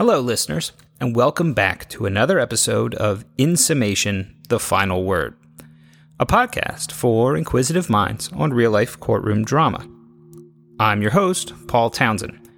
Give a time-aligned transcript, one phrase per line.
[0.00, 5.36] Hello, listeners, and welcome back to another episode of In Summation The Final Word,
[6.18, 9.86] a podcast for inquisitive minds on real life courtroom drama.
[10.78, 12.48] I'm your host, Paul Townsend,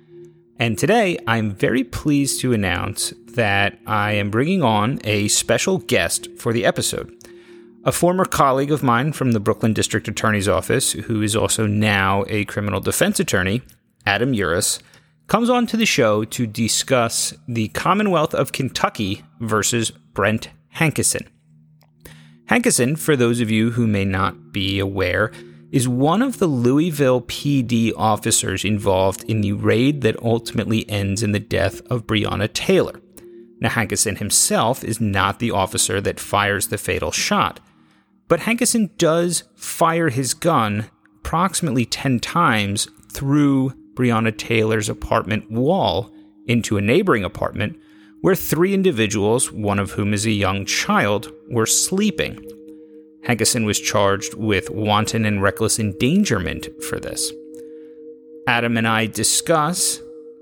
[0.60, 6.28] and today I'm very pleased to announce that I am bringing on a special guest
[6.38, 7.12] for the episode.
[7.82, 12.24] A former colleague of mine from the Brooklyn District Attorney's Office, who is also now
[12.28, 13.62] a criminal defense attorney,
[14.06, 14.78] Adam Uris
[15.26, 21.28] comes on to the show to discuss the Commonwealth of Kentucky versus Brent Hankison.
[22.50, 25.32] Hankison, for those of you who may not be aware,
[25.70, 31.32] is one of the Louisville PD officers involved in the raid that ultimately ends in
[31.32, 33.00] the death of Breonna Taylor.
[33.58, 37.60] Now, Hankison himself is not the officer that fires the fatal shot,
[38.28, 46.12] but Hankison does fire his gun approximately 10 times through Breonna Taylor's apartment wall
[46.46, 47.78] into a neighboring apartment
[48.20, 52.38] where three individuals, one of whom is a young child, were sleeping.
[53.26, 57.32] Hankison was charged with wanton and reckless endangerment for this.
[58.46, 60.00] Adam and I discuss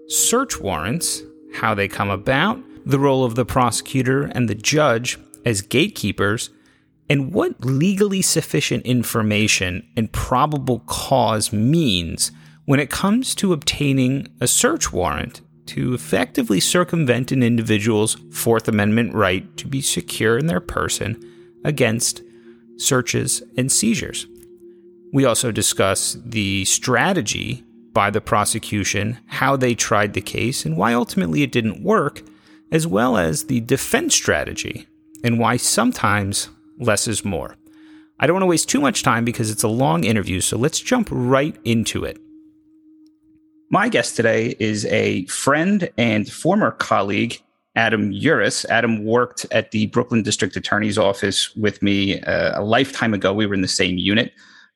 [0.08, 1.22] search warrants,
[1.54, 6.50] how they come about, the role of the prosecutor and the judge as gatekeepers,
[7.08, 12.30] and what legally sufficient information and probable cause means
[12.70, 19.12] when it comes to obtaining a search warrant to effectively circumvent an individual's Fourth Amendment
[19.12, 21.20] right to be secure in their person
[21.64, 22.22] against
[22.76, 24.28] searches and seizures.
[25.12, 30.94] We also discuss the strategy by the prosecution, how they tried the case, and why
[30.94, 32.22] ultimately it didn't work,
[32.70, 34.86] as well as the defense strategy
[35.24, 37.56] and why sometimes less is more.
[38.20, 40.78] I don't want to waste too much time because it's a long interview, so let's
[40.78, 42.20] jump right into it.
[43.72, 47.40] My guest today is a friend and former colleague,
[47.76, 48.64] Adam Uris.
[48.68, 53.32] Adam worked at the Brooklyn District Attorney's Office with me uh, a lifetime ago.
[53.32, 54.32] We were in the same unit.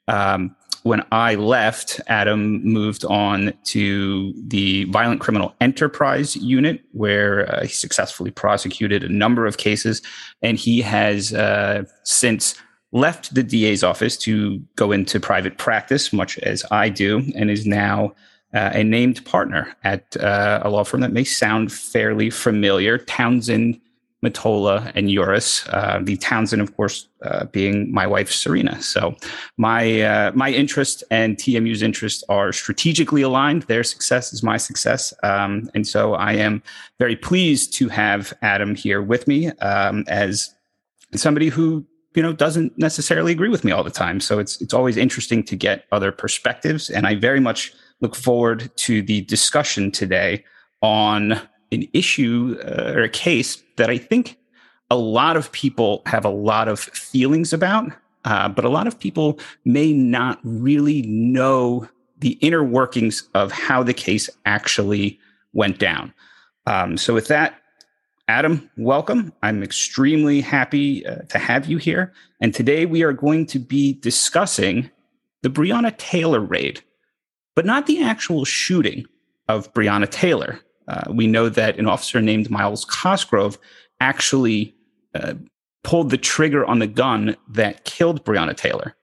[0.06, 0.54] Um,
[0.84, 7.72] when I left, Adam moved on to the Violent Criminal Enterprise Unit, where uh, he
[7.72, 10.02] successfully prosecuted a number of cases.
[10.40, 12.54] And he has uh, since
[12.92, 17.66] left the DA's office to go into private practice, much as I do, and is
[17.66, 18.14] now
[18.54, 23.80] uh, a named partner at uh, a law firm that may sound fairly familiar, Townsend,
[24.24, 25.68] Matola, and Uris.
[25.72, 28.80] Uh, the Townsend, of course, uh, being my wife Serena.
[28.80, 29.14] So
[29.58, 33.62] my uh, my interest and TMU's interest are strategically aligned.
[33.62, 36.62] Their success is my success, um, and so I am
[36.98, 40.54] very pleased to have Adam here with me um, as
[41.14, 44.20] somebody who you know doesn't necessarily agree with me all the time.
[44.20, 48.70] So it's it's always interesting to get other perspectives, and I very much look forward
[48.76, 50.44] to the discussion today
[50.82, 51.40] on
[51.72, 54.36] an issue uh, or a case that I think
[54.90, 57.90] a lot of people have a lot of feelings about,
[58.26, 61.88] uh, but a lot of people may not really know
[62.18, 65.18] the inner workings of how the case actually
[65.54, 66.12] went down.
[66.66, 67.58] Um, so, with that,
[68.28, 69.32] Adam, welcome.
[69.42, 72.12] I'm extremely happy uh, to have you here.
[72.42, 74.90] And today we are going to be discussing
[75.40, 76.82] the Breonna Taylor raid
[77.54, 79.06] but not the actual shooting
[79.48, 80.60] of Breonna Taylor.
[80.88, 83.58] Uh, we know that an officer named Myles Cosgrove
[84.00, 84.74] actually
[85.14, 85.34] uh,
[85.82, 88.96] pulled the trigger on the gun that killed Breonna Taylor.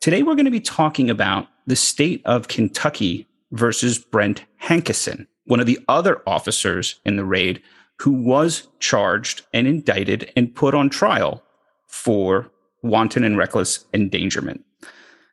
[0.00, 5.60] Today, we're going to be talking about the state of Kentucky versus Brent Hankison, one
[5.60, 7.62] of the other officers in the raid
[7.98, 11.42] who was charged and indicted and put on trial
[11.88, 12.50] for
[12.82, 14.64] wanton and reckless endangerment.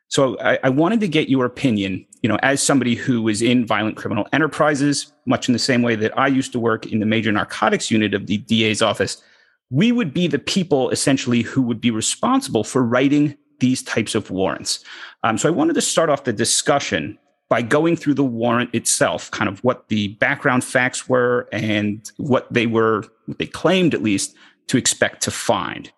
[0.08, 3.64] So I, I, wanted to get your opinion, you know, as somebody who was in
[3.64, 7.06] violent criminal enterprises, much in the same way that I used to work in the
[7.06, 9.22] major narcotics unit of the DA's office.
[9.70, 14.28] We would be the people essentially who would be responsible for writing these types of
[14.32, 14.84] warrants.
[15.22, 17.16] Um, so I wanted to start off the discussion
[17.48, 22.52] by going through the warrant itself, kind of what the background facts were and what
[22.52, 24.34] they were, what they claimed at least
[24.66, 25.92] to expect to find.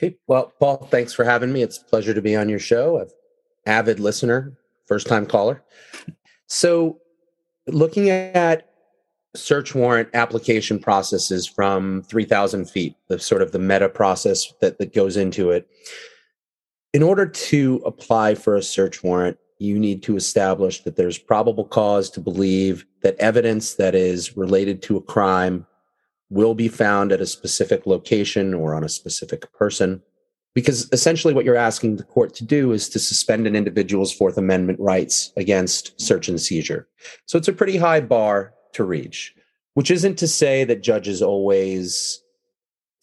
[0.00, 0.14] Okay.
[0.28, 1.62] Well, Paul, thanks for having me.
[1.62, 2.98] It's a pleasure to be on your show.
[2.98, 3.08] An
[3.66, 4.52] avid listener,
[4.86, 5.62] first time caller.
[6.46, 7.00] So,
[7.66, 8.68] looking at
[9.34, 14.92] search warrant application processes from 3000 feet, the sort of the meta process that, that
[14.92, 15.68] goes into it.
[16.92, 21.64] In order to apply for a search warrant, you need to establish that there's probable
[21.64, 25.66] cause to believe that evidence that is related to a crime
[26.28, 30.02] will be found at a specific location or on a specific person.
[30.54, 34.36] Because essentially, what you're asking the court to do is to suspend an individual's Fourth
[34.36, 36.88] Amendment rights against search and seizure.
[37.24, 39.34] So it's a pretty high bar to reach.
[39.74, 42.22] which isn't to say that judges always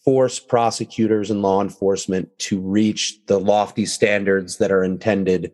[0.03, 5.51] force prosecutors and law enforcement to reach the lofty standards that are intended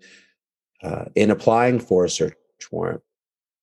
[0.83, 2.35] uh, in applying for a search
[2.71, 3.01] warrant.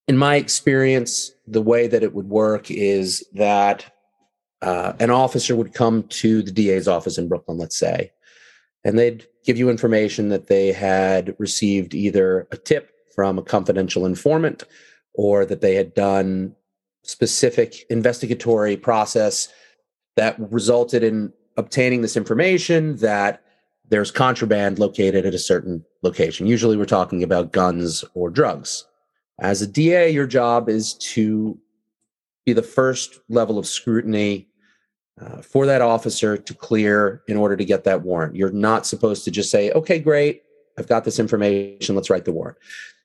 [0.08, 3.92] In my experience, the way that it would work is that
[4.60, 8.10] uh, an officer would come to the DA's office in Brooklyn, let's say,
[8.84, 14.06] and they'd give you information that they had received either a tip from a confidential
[14.06, 14.64] informant
[15.14, 16.54] or that they had done
[17.02, 19.48] specific investigatory process
[20.16, 23.42] that resulted in obtaining this information that
[23.88, 26.46] there's contraband located at a certain location.
[26.46, 28.86] Usually we're talking about guns or drugs.
[29.38, 31.58] As a DA, your job is to
[32.46, 34.48] be the first level of scrutiny
[35.20, 38.34] uh, for that officer to clear in order to get that warrant.
[38.34, 40.42] You're not supposed to just say, okay, great,
[40.78, 42.58] I've got this information, let's write the warrant.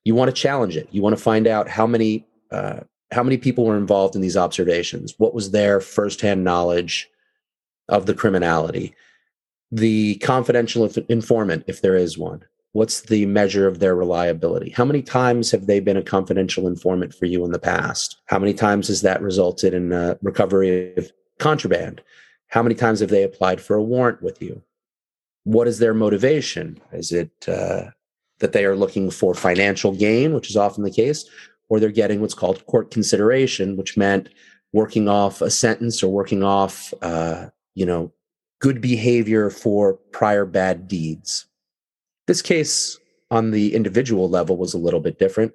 [0.04, 0.88] You want to challenge it.
[0.92, 2.82] You want to find out how many uh,
[3.12, 5.14] how many people were involved in these observations?
[5.18, 7.10] What was their firsthand knowledge
[7.90, 8.94] of the criminality?
[9.72, 12.44] The confidential informant, if there is one,
[12.74, 14.72] what's the measure of their reliability?
[14.72, 18.18] How many times have they been a confidential informant for you in the past?
[18.26, 19.90] How many times has that resulted in
[20.22, 22.02] recovery of contraband?
[22.48, 24.62] How many times have they applied for a warrant with you?
[25.44, 26.80] What is their motivation?
[26.92, 27.86] Is it uh,
[28.40, 31.26] that they are looking for financial gain, which is often the case,
[31.70, 34.30] or they're getting what's called court consideration, which meant
[34.74, 38.12] working off a sentence or working off, uh, you know,
[38.60, 41.46] good behavior for prior bad deeds.
[42.28, 43.00] This case
[43.32, 45.54] on the individual level was a little bit different.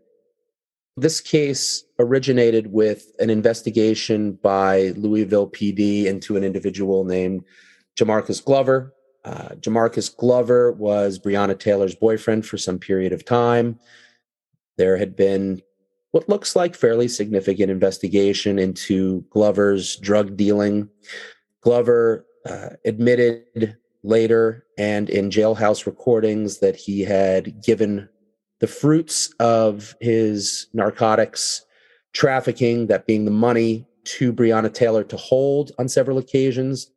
[0.97, 7.45] This case originated with an investigation by Louisville PD into an individual named
[7.97, 8.93] Jamarcus Glover.
[9.25, 13.79] Uh, Jamarcus Glover was Breonna Taylor's boyfriend for some period of time.
[14.77, 15.63] There had been
[16.11, 20.91] what looks like fairly significant investigation into Glover's drug dealing.
[21.63, 28.09] Glover uh, admitted later and in jailhouse recordings that he had given
[28.63, 31.67] the fruits of his narcotics
[32.13, 36.89] trafficking, that being the money, to Breonna Taylor to hold on several occasions.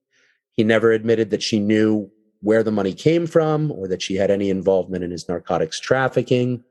[0.51, 2.09] He never admitted that she knew
[2.41, 6.63] where the money came from or that she had any involvement in his narcotics trafficking.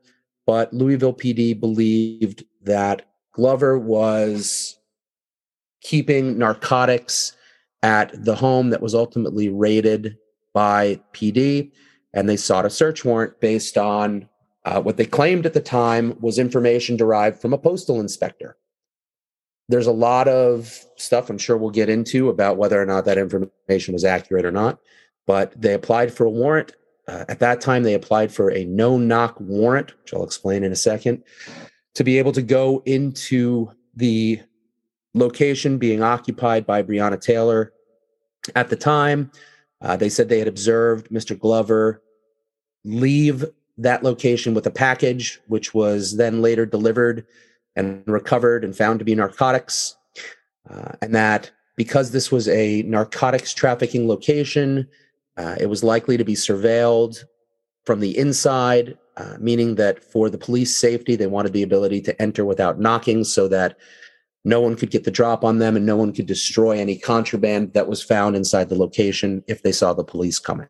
[0.45, 3.01] But Louisville PD believed that
[3.33, 4.79] Glover was
[5.81, 7.35] keeping narcotics
[7.83, 10.17] at the home that was ultimately raided
[10.53, 11.73] by PD,
[12.13, 14.29] and they sought a search warrant based on
[14.65, 18.57] uh, what they claimed at the time was information derived from a postal inspector.
[19.69, 23.17] There's a lot of stuff I'm sure we'll get into about whether or not that
[23.17, 24.79] information was accurate or not,
[25.27, 26.73] but they applied for a warrant.
[27.07, 30.71] Uh, at that time, they applied for a no knock warrant, which I'll explain in
[30.71, 31.23] a second,
[31.93, 34.41] to be able to go into the
[35.13, 37.71] location being occupied by Breonna Taylor.
[38.55, 39.31] At the time,
[39.81, 41.37] uh, they said they had observed Mr.
[41.37, 42.01] Glover
[42.83, 43.45] leave
[43.77, 47.25] that location with a package, which was then later delivered
[47.75, 49.95] and recovered and found to be narcotics.
[50.69, 54.87] Uh, and that because this was a narcotics trafficking location,
[55.37, 57.23] uh, it was likely to be surveilled
[57.85, 62.21] from the inside, uh, meaning that for the police safety, they wanted the ability to
[62.21, 63.77] enter without knocking so that
[64.45, 67.73] no one could get the drop on them and no one could destroy any contraband
[67.73, 70.67] that was found inside the location if they saw the police coming.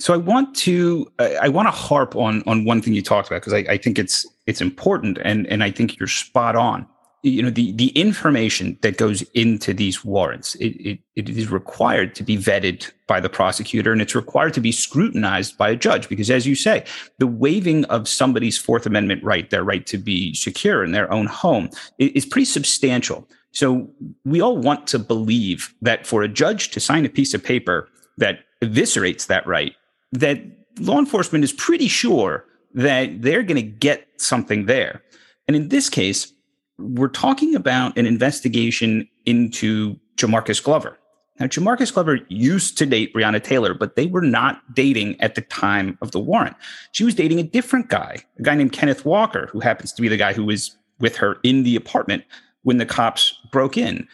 [0.00, 3.42] So I want to I want to harp on on one thing you talked about
[3.42, 6.86] because I, I think it's it's important and and I think you're spot on.
[7.22, 12.14] You know the the information that goes into these warrants it, it, it is required
[12.16, 16.10] to be vetted by the prosecutor and it's required to be scrutinized by a judge
[16.10, 16.84] because as you say
[17.18, 21.26] the waiving of somebody's fourth amendment right their right to be secure in their own
[21.26, 23.26] home is pretty substantial.
[23.52, 23.88] So
[24.26, 27.88] we all want to believe that for a judge to sign a piece of paper
[28.18, 29.74] that eviscerates that right
[30.18, 30.40] that
[30.78, 32.44] law enforcement is pretty sure
[32.74, 35.02] that they're going to get something there
[35.46, 36.32] and in this case
[36.78, 40.98] we're talking about an investigation into Jamarcus Glover.
[41.40, 45.40] Now, Jamarcus Glover used to date Breonna Taylor, but they were not dating at the
[45.40, 46.56] time of the warrant.
[46.92, 50.08] She was dating a different guy, a guy named Kenneth Walker, who happens to be
[50.08, 52.24] the guy who was with her in the apartment
[52.62, 54.06] when the cops broke in.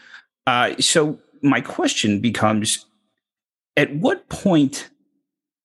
[0.47, 2.87] Uh, so, my question becomes
[3.77, 4.89] at what point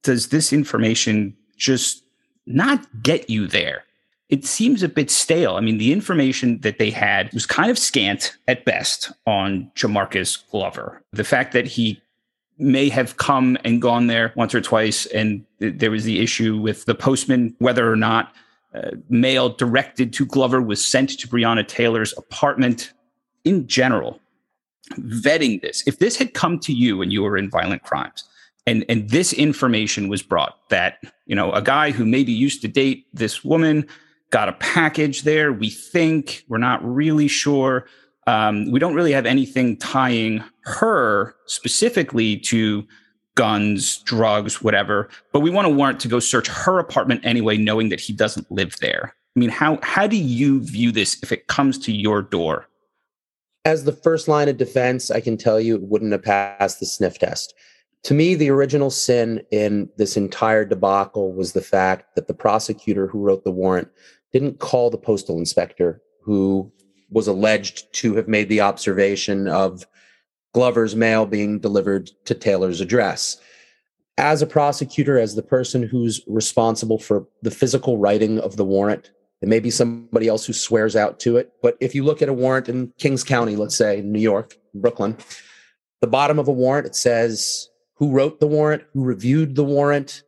[0.05, 2.03] does this information just
[2.45, 3.83] not get you there?
[4.29, 5.55] it seems a bit stale.
[5.55, 10.49] I mean, the information that they had was kind of scant at best on Jamarcus
[10.49, 11.03] Glover.
[11.11, 12.01] The fact that he
[12.57, 16.57] may have come and gone there once or twice, and th- there was the issue
[16.57, 18.33] with the postman, whether or not
[18.73, 22.93] uh, mail directed to Glover was sent to Breonna Taylor's apartment.
[23.43, 24.19] in general,
[24.93, 28.23] vetting this, if this had come to you and you were in violent crimes,
[28.67, 32.67] and and this information was brought that you know a guy who maybe used to
[32.67, 33.87] date this woman
[34.31, 35.53] got a package there.
[35.53, 37.85] We think we're not really sure.
[38.27, 42.87] Um, we don't really have anything tying her specifically to
[43.35, 45.09] guns, drugs, whatever.
[45.31, 48.51] But we want a warrant to go search her apartment anyway, knowing that he doesn't
[48.51, 49.15] live there.
[49.35, 52.67] I mean, how how do you view this if it comes to your door?
[53.65, 56.85] As the first line of defense, I can tell you it wouldn't have passed the
[56.85, 57.53] sniff test.
[58.05, 63.07] To me, the original sin in this entire debacle was the fact that the prosecutor
[63.07, 63.87] who wrote the warrant
[64.31, 66.71] didn't call the postal inspector who
[67.09, 69.87] was alleged to have made the observation of
[70.53, 73.37] Glover's mail being delivered to Taylor's address.
[74.19, 79.09] As a prosecutor, as the person who's responsible for the physical writing of the warrant,
[79.41, 81.53] it may be somebody else who swears out to it.
[81.63, 85.17] But if you look at a warrant in Kings County, let's say New York, Brooklyn,
[86.01, 90.23] the bottom of a warrant, it says who wrote the warrant, who reviewed the warrant,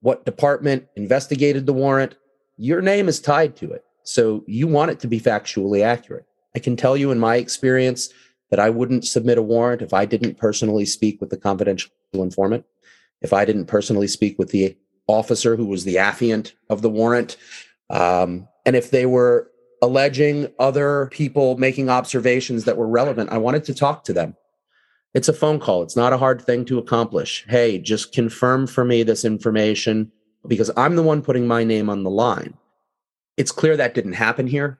[0.00, 2.16] what department investigated the warrant.
[2.56, 3.84] Your name is tied to it.
[4.04, 6.26] So you want it to be factually accurate.
[6.54, 8.10] I can tell you in my experience,
[8.52, 12.66] that I wouldn't submit a warrant if I didn't personally speak with the confidential informant,
[13.22, 14.76] if I didn't personally speak with the
[15.06, 17.38] officer who was the affiant of the warrant,
[17.88, 19.50] um, and if they were
[19.80, 24.36] alleging other people making observations that were relevant, I wanted to talk to them.
[25.14, 25.82] It's a phone call.
[25.82, 27.44] It's not a hard thing to accomplish.
[27.48, 30.10] Hey, just confirm for me this information
[30.46, 32.54] because I'm the one putting my name on the line.
[33.36, 34.78] It's clear that didn't happen here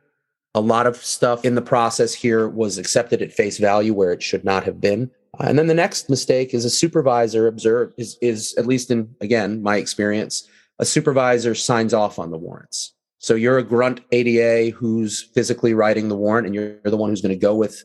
[0.54, 4.22] a lot of stuff in the process here was accepted at face value where it
[4.22, 5.10] should not have been.
[5.40, 9.14] Uh, and then the next mistake is a supervisor observed is, is at least in
[9.20, 10.48] again my experience,
[10.78, 12.92] a supervisor signs off on the warrants.
[13.18, 17.22] So you're a grunt ADA who's physically writing the warrant, and you're the one who's
[17.22, 17.84] going to go with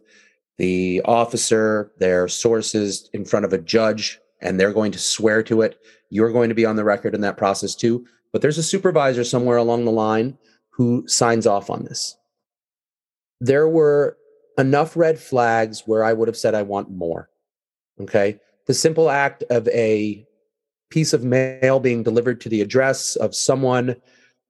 [0.58, 5.62] the officer, their sources in front of a judge, and they're going to swear to
[5.62, 5.80] it.
[6.10, 8.06] You're going to be on the record in that process too.
[8.32, 10.38] But there's a supervisor somewhere along the line
[10.70, 12.18] who signs off on this
[13.40, 14.18] there were
[14.58, 17.30] enough red flags where I would have said, I want more.
[18.02, 18.40] Okay.
[18.66, 20.26] The simple act of a
[20.90, 23.96] piece of mail being delivered to the address of someone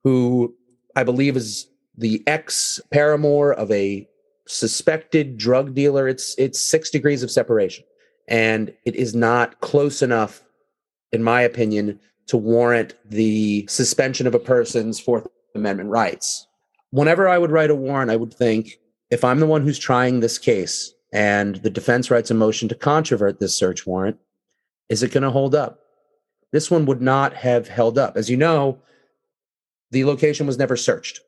[0.04, 0.56] who
[0.96, 4.08] I believe is the ex paramour of a
[4.48, 6.08] suspected drug dealer.
[6.08, 7.84] It's it's six degrees of separation.
[8.28, 10.44] And it is not close enough,
[11.12, 16.48] in my opinion, to warrant the suspension of a person's Fourth Amendment rights
[16.92, 20.20] whenever I would write a warrant, I would think if I'm the one who's trying
[20.20, 24.18] this case and the defense writes a motion to controvert this search warrant,
[24.90, 25.80] is it going to hold up?
[26.52, 28.16] This one would not have held up.
[28.16, 28.80] As you know,
[29.92, 31.22] the location was never searched.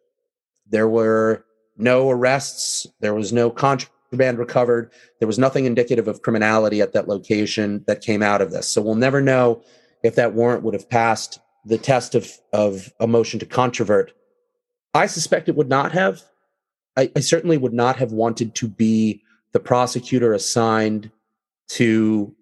[0.68, 1.46] There were
[1.80, 7.08] no arrests, there was no contraband recovered, there was nothing indicative of criminality at that
[7.08, 8.68] location that came out of this.
[8.68, 9.64] So we'll never know
[10.04, 14.12] if that warrant would have passed the test of, of a motion to controvert
[14.94, 16.24] I suspect it would not have.
[16.98, 19.22] I, I certainly would not have wanted to be
[19.52, 21.12] the prosecutor assigned
[21.70, 22.36] to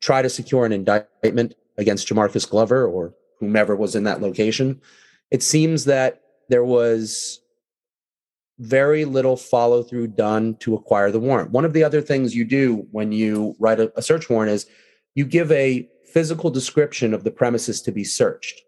[0.00, 4.80] try to secure an indictment against Jamarcus Glover or whomever was in that location.
[5.30, 7.40] It seems that there was
[8.60, 11.50] very little follow through done to acquire the warrant.
[11.50, 14.66] One of the other things you do when you write a, a, search warrant is
[15.14, 18.60] you give a physical description of the premises to be searched.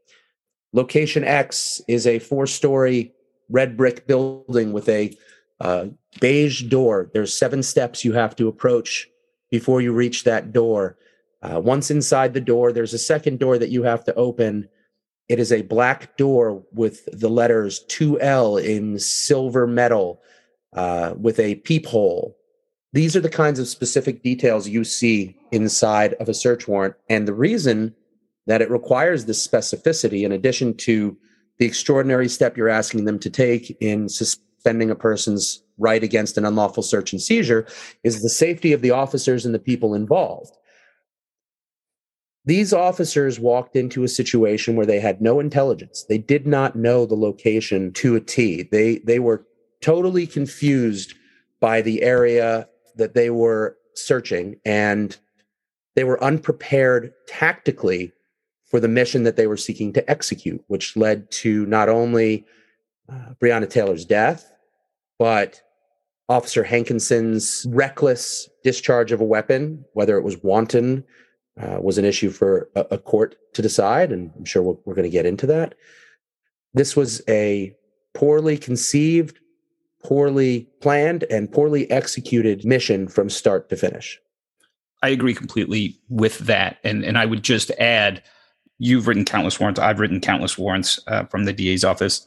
[0.72, 3.12] Location X is a four story
[3.50, 5.14] red brick building with a
[5.60, 5.86] uh,
[6.20, 7.10] beige door.
[7.12, 9.08] There's seven steps you have to approach
[9.50, 10.96] before you reach that door.
[11.42, 14.68] Uh, once inside the door, there's a second door that you have to open.
[15.32, 20.20] It is a black door with the letters 2L in silver metal
[20.74, 22.36] uh, with a peephole.
[22.92, 26.96] These are the kinds of specific details you see inside of a search warrant.
[27.08, 27.94] And the reason
[28.46, 31.16] that it requires this specificity, in addition to
[31.58, 36.44] the extraordinary step you're asking them to take in suspending a person's right against an
[36.44, 37.66] unlawful search and seizure
[38.04, 40.58] is the safety of the officers and the people involved.
[42.44, 46.04] These officers walked into a situation where they had no intelligence.
[46.08, 48.64] They did not know the location to a T.
[48.64, 49.46] They they were
[49.80, 51.14] totally confused
[51.60, 55.16] by the area that they were searching and
[55.94, 58.12] they were unprepared tactically
[58.64, 62.46] for the mission that they were seeking to execute, which led to not only
[63.08, 64.50] uh, Breonna Taylor's death,
[65.18, 65.60] but
[66.28, 71.04] Officer Hankinson's reckless discharge of a weapon, whether it was wanton,
[71.60, 74.10] uh, was an issue for a, a, court to decide.
[74.10, 75.74] And I'm sure we're, we're going to get into that.
[76.74, 77.76] This was a
[78.14, 79.38] poorly conceived,
[80.02, 84.18] poorly planned and poorly executed mission from start to finish.
[85.02, 86.78] I agree completely with that.
[86.84, 88.22] And, and I would just add
[88.78, 92.26] you've written countless warrants, I've written countless warrants uh, from the DA's office.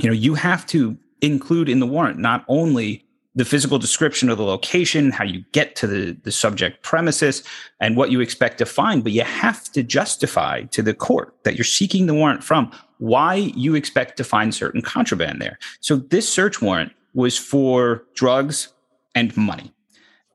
[0.00, 3.04] You know, you have to include in the warrant not only
[3.34, 7.42] the physical description of the location, how you get to the, the subject premises,
[7.80, 11.56] and what you expect to find, but you have to justify to the court that
[11.56, 15.58] you're seeking the warrant from why you expect to find certain contraband there.
[15.80, 18.68] So this search warrant was for drugs
[19.14, 19.72] and money.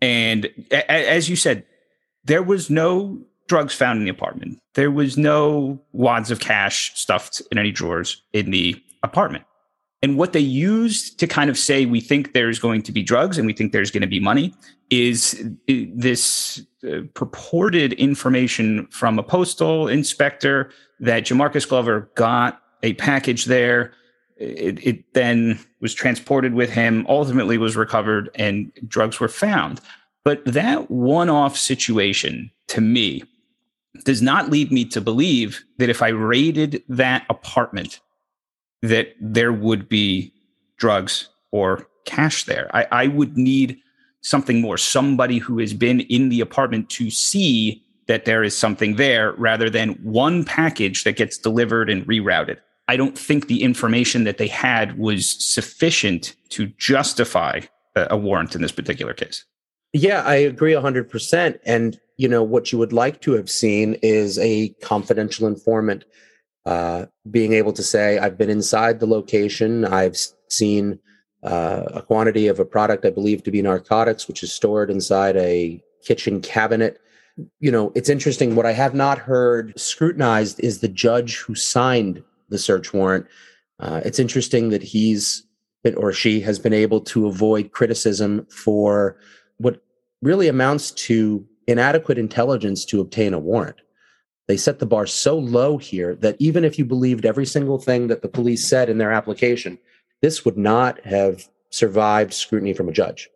[0.02, 1.66] And a- as you said,
[2.26, 4.60] there was no drugs found in the apartment.
[4.74, 9.46] There was no wads of cash stuffed in any drawers in the apartment.
[10.04, 13.38] And what they used to kind of say, we think there's going to be drugs
[13.38, 14.54] and we think there's going to be money,
[14.90, 22.94] is uh, this uh, purported information from a postal inspector that Jamarcus Glover got a
[22.94, 23.94] package there.
[24.38, 29.82] It, it, then was transported with him, ultimately was recovered, and drugs were found.
[30.24, 33.24] But that one off situation to me
[34.04, 38.00] does not lead me to believe that if I raided that apartment,
[38.88, 40.34] that there would be
[40.78, 42.70] drugs or cash there.
[42.74, 43.80] I, I would need
[44.22, 48.96] something more, somebody who has been in the apartment to see that there is something
[48.96, 52.58] there rather than one package that gets delivered and rerouted.
[52.88, 57.62] I don't think the information that they had was sufficient to justify
[57.96, 59.44] a, a warrant in this particular case.
[59.94, 61.60] Yeah, I agree 100%.
[61.66, 66.06] And, you know, what you would like to have seen is a confidential informant
[66.68, 70.18] uh, being able to say, I've been inside the location, I've
[70.50, 71.00] seen
[71.42, 75.38] uh, a quantity of a product I believe to be narcotics, which is stored inside
[75.38, 77.00] a kitchen cabinet.
[77.62, 78.54] You know, it's interesting.
[78.54, 83.28] What I have not heard scrutinized is the judge who signed the search warrant.
[83.80, 85.44] Uh, it's interesting that he's
[85.96, 89.16] or she has been able to avoid criticism for
[89.56, 89.82] what
[90.22, 93.78] really amounts to inadequate intelligence to obtain a warrant.
[94.48, 98.08] They set the bar so low here that even if you believed every single thing
[98.08, 99.78] that the police said in their application,
[100.22, 103.30] this would not have survived scrutiny from a judge.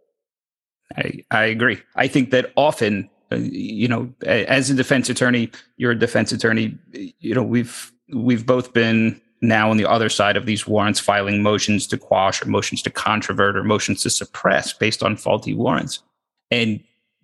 [0.95, 1.81] I, I agree.
[1.95, 6.77] I think that often, uh, you know, as a defense attorney, you're a defense attorney.
[7.19, 11.41] You know, we've we've both been now on the other side of these warrants, filing
[11.41, 16.01] motions to quash or motions to controvert or motions to suppress based on faulty warrants,
[16.49, 16.81] and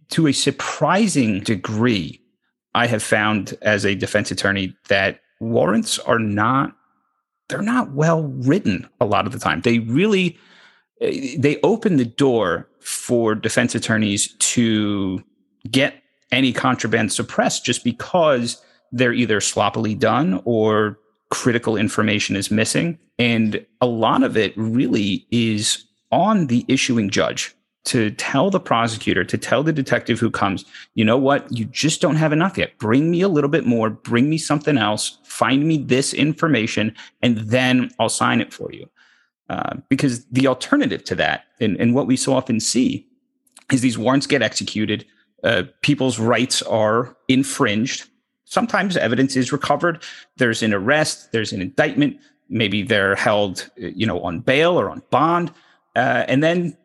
[0.10, 2.21] to a surprising degree,
[2.78, 6.76] I have found as a defense attorney that warrants are not
[7.50, 9.62] they're not well written a lot of the time.
[9.62, 10.38] They really
[11.02, 15.24] eh, they open the door for defense attorneys to
[15.72, 18.62] get any contraband suppressed just because
[18.92, 21.00] they're either sloppily done or
[21.32, 23.00] critical information is missing.
[23.18, 27.56] And a lot of it really is on the issuing judge
[27.88, 32.02] to tell the prosecutor, to tell the detective who comes, you know what, you just
[32.02, 32.78] don't have enough yet.
[32.80, 37.38] Bring me a little bit more, bring me something else, find me this information, and
[37.38, 38.89] then I'll sign it for you.
[39.50, 43.08] Uh, because the alternative to that, and, and what we so often see,
[43.71, 45.06] is these warrants get executed,
[45.45, 48.10] uh, people's rights are infringed.
[48.43, 50.04] Sometimes evidence is recovered.
[50.36, 52.19] There's an arrest, there's an indictment.
[52.50, 55.54] Maybe they're held, you know, on bail or on bond.
[55.95, 56.78] Uh, and then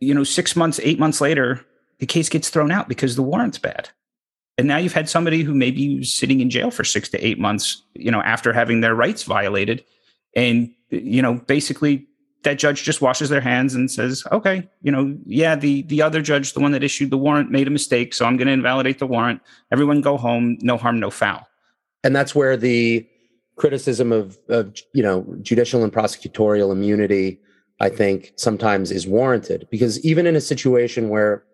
[0.00, 1.64] you know, six months, eight months later,
[1.98, 3.88] the case gets thrown out because the warrant's bad.
[4.58, 7.38] And now you've had somebody who maybe was sitting in jail for six to eight
[7.38, 9.84] months, you know, after having their rights violated.
[10.36, 12.06] And, you know, basically
[12.42, 16.22] that judge just washes their hands and says, okay, you know, yeah, the the other
[16.22, 18.98] judge, the one that issued the warrant, made a mistake, so I'm going to invalidate
[18.98, 19.42] the warrant.
[19.70, 21.46] Everyone go home, no harm, no foul.
[22.02, 23.06] And that's where the
[23.56, 27.40] criticism of, of you know judicial and prosecutorial immunity
[27.80, 31.44] I think sometimes is warranted because even in a situation where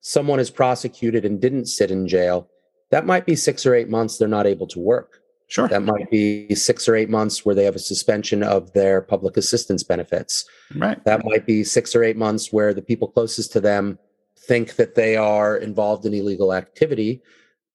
[0.00, 2.48] someone is prosecuted and didn't sit in jail,
[2.90, 5.18] that might be six or eight months they're not able to work.
[5.46, 5.68] Sure.
[5.68, 9.36] That might be six or eight months where they have a suspension of their public
[9.36, 10.44] assistance benefits.
[10.76, 11.02] Right.
[11.04, 13.98] That might be six or eight months where the people closest to them
[14.36, 17.20] think that they are involved in illegal activity,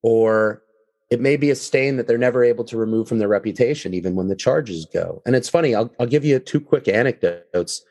[0.02, 0.64] or
[1.10, 4.16] it may be a stain that they're never able to remove from their reputation, even
[4.16, 5.22] when the charges go.
[5.26, 7.84] And it's funny, I'll, I'll give you two quick anecdotes.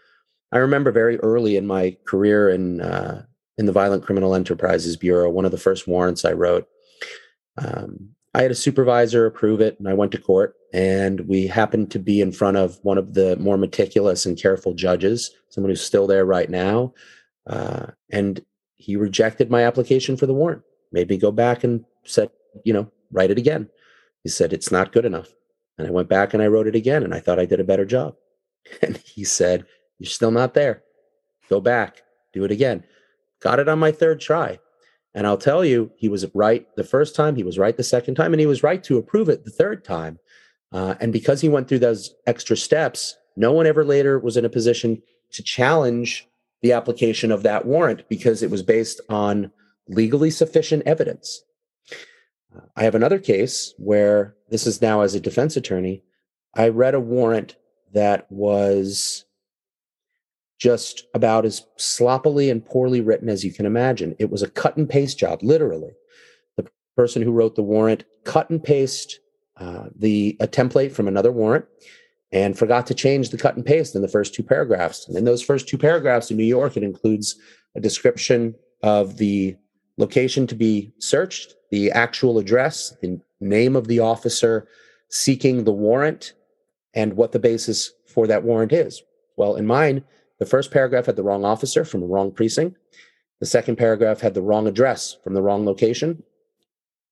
[0.53, 3.25] I remember very early in my career in, uh,
[3.57, 6.67] in the Violent Criminal Enterprises Bureau, one of the first warrants I wrote,
[7.57, 10.57] um, I had a supervisor approve it, and I went to court.
[10.73, 14.75] And we happened to be in front of one of the more meticulous and careful
[14.75, 16.95] judges, someone who's still there right now.
[17.47, 22.29] Uh, and he rejected my application for the warrant, made me go back and said,
[22.65, 23.69] you know, write it again.
[24.23, 25.29] He said, It's not good enough.
[25.79, 27.65] And I went back and I wrote it again and I thought I did a
[27.65, 28.17] better job.
[28.83, 29.67] And he said,
[29.99, 30.83] You're still not there.
[31.49, 32.85] Go back, do it again.
[33.41, 34.59] Got it on my third try.
[35.15, 38.17] And I'll tell you, he was right the first time, he was right the second
[38.17, 40.19] time, and he was right to approve it the third time.
[40.73, 44.45] Uh, and because he went through those extra steps, no one ever later was in
[44.45, 45.01] a position
[45.33, 46.27] to challenge
[46.63, 49.53] the application of that warrant because it was based on
[49.89, 51.45] legally sufficient evidence.
[52.77, 56.03] I have another case where this is now as a defense attorney.
[56.55, 57.57] I read a warrant
[57.93, 59.25] that was
[60.59, 64.15] just about as sloppily and poorly written as you can imagine.
[64.19, 65.93] It was a cut and paste job, literally.
[66.57, 69.21] The person who wrote the warrant cut and paste
[69.57, 71.67] uh, the a template from another warrant
[72.33, 75.07] and forgot to change the cut and paste in the first two paragraphs.
[75.07, 77.37] And in those first two paragraphs in New York, it includes
[77.77, 79.57] a description of the
[79.97, 84.67] location to be searched, the actual address, the name of the officer
[85.09, 86.33] seeking the warrant,
[86.95, 89.03] and what the basis for that warrant is.
[89.37, 90.05] Well, in mine,
[90.39, 92.77] the first paragraph had the wrong officer from the wrong precinct.
[93.41, 96.23] The second paragraph had the wrong address from the wrong location.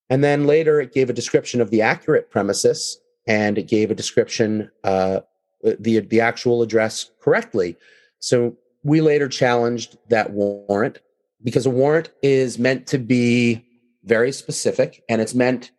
[0.08, 3.94] And then later it gave a description of the accurate premises and it gave a
[3.94, 5.20] description, uh,
[5.62, 7.76] the, the actual address correctly.
[8.18, 11.00] So we later challenged that warrant
[11.42, 13.64] because a warrant is meant to be
[14.04, 15.70] very specific and it's meant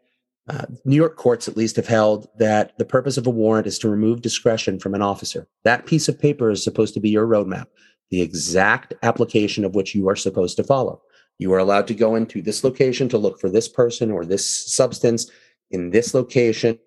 [0.49, 3.79] uh, New York courts, at least, have held that the purpose of a warrant is
[3.79, 5.47] to remove discretion from an officer.
[5.63, 7.67] That piece of paper is supposed to be your roadmap,
[8.11, 11.01] the exact application of which you are supposed to follow.
[11.39, 14.73] You are allowed to go into this location to look for this person or this
[14.73, 15.31] substance
[15.71, 16.77] in this location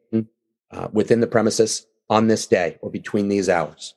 [0.71, 3.95] uh, within the premises on this day or between these hours.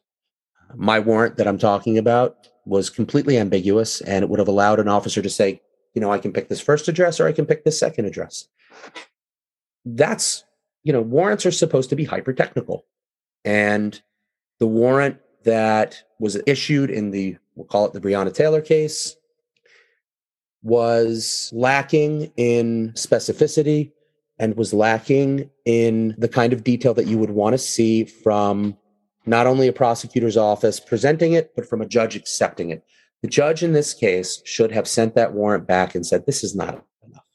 [0.76, 4.88] My warrant that I'm talking about was completely ambiguous and it would have allowed an
[4.88, 5.62] officer to say,
[5.94, 8.48] you know, I can pick this first address or I can pick this second address
[9.86, 10.44] that's,
[10.84, 12.86] you know, warrants are supposed to be hyper technical.
[13.46, 14.00] And
[14.60, 19.16] the warrant that was issued in the, we'll call it the Breonna Taylor case,
[20.62, 23.92] was lacking in specificity
[24.38, 28.78] and was lacking in the kind of detail that you would want to see from
[29.30, 32.84] not only a prosecutor's office presenting it, but from a judge accepting it.
[33.22, 36.56] The judge in this case should have sent that warrant back and said, This is
[36.56, 37.26] not enough.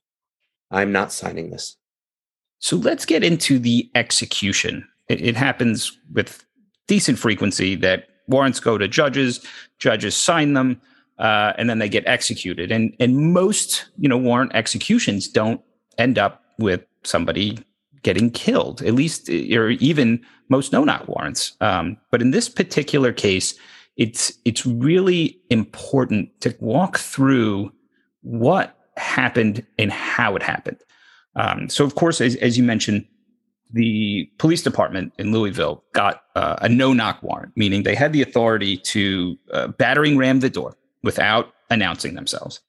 [0.70, 1.76] I'm not signing this.
[2.58, 4.88] So let's get into the execution.
[5.08, 6.44] It, it happens with
[6.88, 9.44] decent frequency that warrants go to judges,
[9.78, 10.80] judges sign them,
[11.18, 12.72] uh, and then they get executed.
[12.72, 15.60] And and most you know warrant executions don't
[15.98, 17.58] end up with somebody
[18.04, 21.56] getting killed, at least or even most no knock warrants.
[21.60, 23.58] Um, but in this particular case,
[23.96, 27.72] it's it's really important to walk through
[28.22, 30.78] what happened and how it happened.
[31.36, 33.04] Um, so, of course, as, as, you mentioned,
[33.72, 38.22] the police department in Louisville got uh, a no knock warrant, meaning they had the
[38.22, 42.60] authority to uh, battering ram the door without announcing themselves.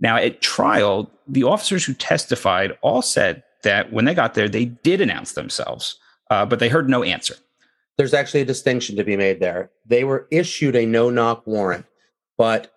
[0.00, 4.66] Now, at trial, the officers who testified all said that when they got there, they
[4.66, 5.98] did announce themselves,
[6.30, 7.34] uh, but they heard no answer.
[7.96, 9.70] There's actually a distinction to be made there.
[9.84, 11.86] They were issued a no knock warrant,
[12.36, 12.72] but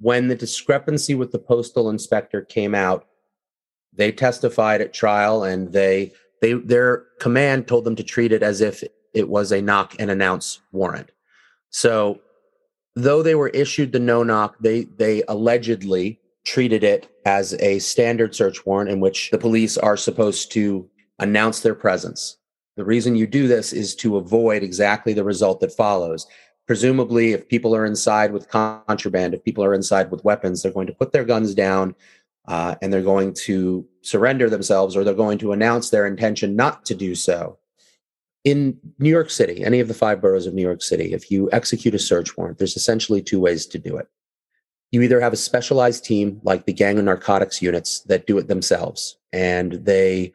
[0.00, 3.06] when the discrepancy with the postal inspector came out,
[3.92, 8.60] they testified at trial and they they their command told them to treat it as
[8.60, 8.82] if
[9.14, 11.10] it was a knock and announce warrant.
[11.70, 12.20] So
[12.96, 18.34] though they were issued the no knock, they they allegedly treated it as a standard
[18.34, 22.38] search warrant in which the police are supposed to announce their presence.
[22.76, 26.26] The reason you do this is to avoid exactly the result that follows.
[26.66, 30.86] Presumably, if people are inside with contraband, if people are inside with weapons, they're going
[30.86, 31.94] to put their guns down
[32.48, 36.84] uh, and they're going to surrender themselves or they're going to announce their intention not
[36.86, 37.58] to do so.
[38.44, 41.48] In New York City, any of the five boroughs of New York City, if you
[41.52, 44.08] execute a search warrant, there's essentially two ways to do it.
[44.92, 48.46] You either have a specialized team like the gang of narcotics units that do it
[48.46, 50.32] themselves, and they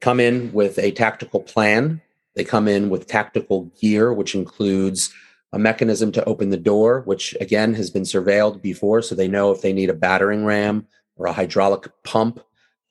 [0.00, 2.00] come in with a tactical plan.
[2.36, 5.12] They come in with tactical gear, which includes
[5.52, 9.02] a mechanism to open the door, which again has been surveilled before.
[9.02, 10.86] So they know if they need a battering ram,
[11.16, 12.40] or a hydraulic pump.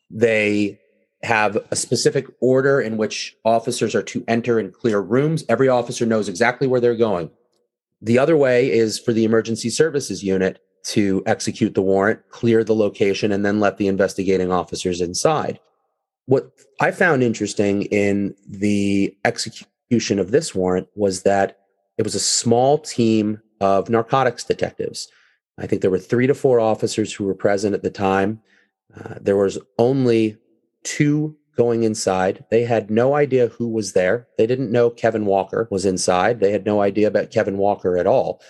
[0.10, 0.80] They
[1.24, 5.46] have a specific order in which officers are to enter and clear rooms.
[5.48, 7.32] Every officer knows exactly where they're going.
[8.02, 12.76] The other way is for the emergency services unit to execute the warrant, clear the
[12.76, 15.60] location, and then let the investigating officers inside.
[16.26, 21.60] What I found interesting in the execution of this warrant was that
[21.98, 25.08] it was a small team of narcotics detectives.
[25.58, 28.42] I think there were three to four officers who were present at the time.
[28.98, 30.38] Uh, there was only
[30.84, 32.44] two going inside.
[32.50, 34.28] They had no idea who was there.
[34.38, 36.40] They didn't know Kevin Walker was inside.
[36.40, 38.42] They had no idea about Kevin Walker at all.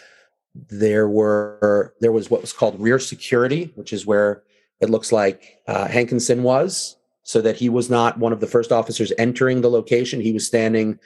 [0.55, 4.43] There were there was what was called rear security, which is where
[4.79, 8.71] it looks like uh, Hankinson was, so that he was not one of the first
[8.71, 10.21] officers entering the location.
[10.21, 10.99] He was standing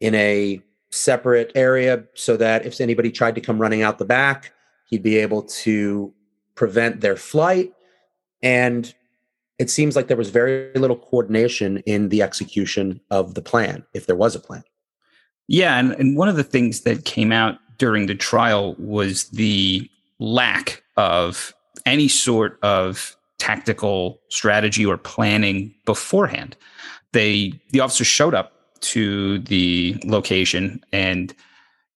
[0.00, 4.52] in a separate area so that if anybody tried to come running out the back,
[4.88, 6.12] he'd be able to
[6.54, 7.72] prevent their flight.
[8.42, 8.92] And
[9.58, 14.06] it seems like there was very little coordination in the execution of the plan, if
[14.06, 14.64] there was a plan.
[15.48, 15.78] Yeah.
[15.78, 19.88] And, and one of the things that came out during the trial was the
[20.18, 21.54] lack of
[21.86, 26.56] any sort of tactical strategy or planning beforehand.
[27.12, 31.34] They the officers showed up to the location and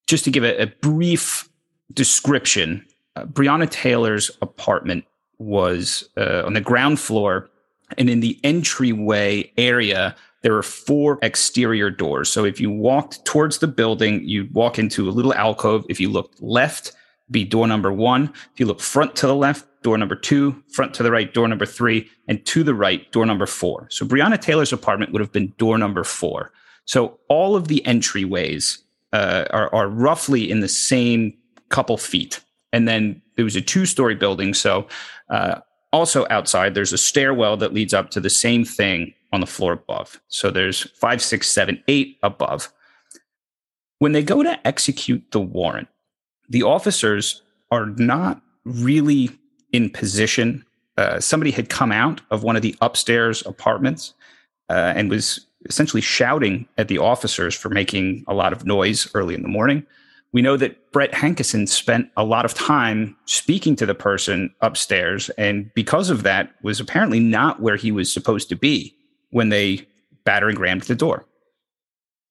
[0.06, 1.48] just to give a, a brief
[1.92, 2.84] description,
[3.16, 5.04] uh, Breonna Taylor's apartment
[5.38, 7.50] was uh, on the ground floor
[7.98, 12.28] and in the entryway area there were four exterior doors.
[12.28, 15.84] So if you walked towards the building, you'd walk into a little alcove.
[15.88, 16.92] If you looked left,
[17.30, 18.32] be door number one.
[18.52, 21.48] If you look front to the left, door number two, front to the right, door
[21.48, 23.86] number three, and to the right, door number four.
[23.90, 26.52] So Breonna Taylor's apartment would have been door number four.
[26.84, 28.78] So all of the entryways
[29.12, 31.34] uh, are, are roughly in the same
[31.68, 32.40] couple feet.
[32.72, 34.54] And then it was a two story building.
[34.54, 34.88] So
[35.30, 35.60] uh,
[35.92, 39.72] also outside, there's a stairwell that leads up to the same thing on the floor
[39.72, 40.20] above.
[40.28, 42.72] So there's five, six, seven, eight above.
[43.98, 45.88] When they go to execute the warrant,
[46.48, 49.30] the officers are not really
[49.72, 50.64] in position.
[50.96, 54.14] Uh, somebody had come out of one of the upstairs apartments
[54.68, 59.34] uh, and was essentially shouting at the officers for making a lot of noise early
[59.34, 59.86] in the morning.
[60.32, 65.28] We know that Brett Hankison spent a lot of time speaking to the person upstairs,
[65.30, 68.96] and because of that, was apparently not where he was supposed to be
[69.32, 69.86] when they
[70.24, 71.26] battering rammed the door.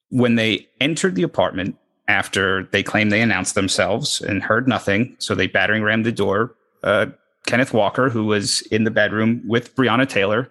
[0.09, 5.35] When they entered the apartment after they claimed they announced themselves and heard nothing, so
[5.35, 6.55] they battering rammed the door.
[6.83, 7.07] Uh,
[7.45, 10.49] Kenneth Walker, who was in the bedroom with Breonna Taylor,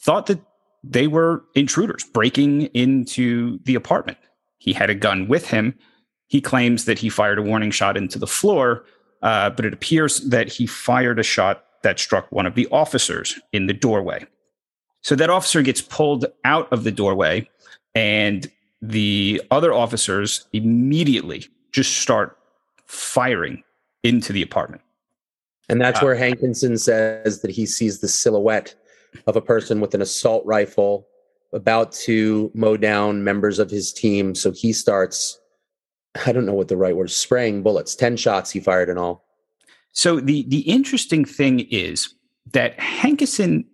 [0.00, 0.40] thought that
[0.84, 4.18] they were intruders breaking into the apartment.
[4.58, 5.74] He had a gun with him.
[6.28, 8.84] He claims that he fired a warning shot into the floor,
[9.22, 13.38] uh, but it appears that he fired a shot that struck one of the officers
[13.52, 14.26] in the doorway.
[15.02, 17.48] So that officer gets pulled out of the doorway,
[17.94, 18.50] and
[18.82, 22.38] the other officers immediately just start
[22.86, 23.62] firing
[24.02, 24.82] into the apartment.
[25.68, 28.74] And that's uh, where Hankinson says that he sees the silhouette
[29.26, 31.06] of a person with an assault rifle
[31.52, 34.34] about to mow down members of his team.
[34.34, 35.38] So he starts,
[36.26, 37.94] I don't know what the right word, spraying bullets.
[37.94, 39.24] 10 shots he fired in all.
[39.92, 42.14] So the the interesting thing is
[42.52, 43.64] that Hankison,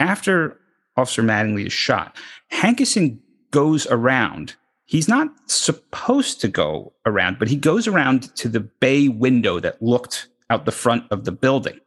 [0.00, 0.58] after
[0.96, 2.16] Officer Mattingly is shot,
[2.52, 3.18] Hankison
[3.50, 4.54] goes around.
[4.84, 9.82] He's not supposed to go around, but he goes around to the bay window that
[9.82, 11.78] looked out the front of the building.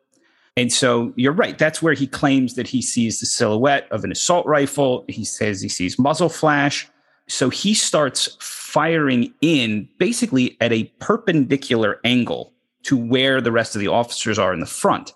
[0.58, 1.58] And so you're right.
[1.58, 5.06] That's where he claims that he sees the silhouette of an assault rifle.
[5.08, 6.88] He says he sees muzzle flash.
[7.28, 13.80] So he starts firing in basically at a perpendicular angle to where the rest of
[13.80, 15.14] the officers are in the front.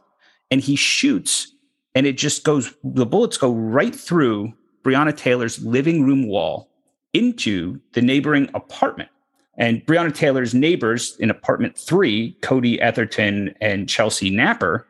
[0.49, 1.51] And he shoots,
[1.95, 4.53] and it just goes, the bullets go right through
[4.83, 6.69] Breonna Taylor's living room wall
[7.13, 9.09] into the neighboring apartment.
[9.57, 14.85] And Breonna Taylor's neighbors in apartment three, Cody Etherton and Chelsea Napper,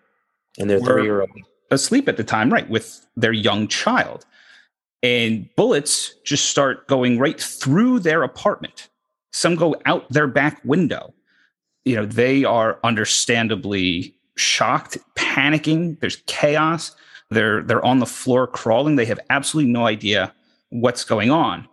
[0.58, 1.30] and their three year old
[1.70, 4.26] asleep at the time, right, with their young child.
[5.04, 8.90] And bullets just start going right through their apartment.
[9.32, 11.14] Some go out their back window.
[11.84, 16.00] You know, they are understandably shocked, panicking.
[16.00, 16.96] There's chaos.
[17.30, 18.96] They're they're on the floor crawling.
[18.96, 20.34] They have absolutely no idea
[20.70, 21.68] what's going on.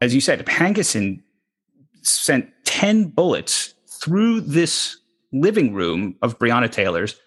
[0.00, 1.22] As you said, Hankison
[2.02, 4.98] sent 10 bullets through this
[5.32, 7.18] living room of Breonna Taylor's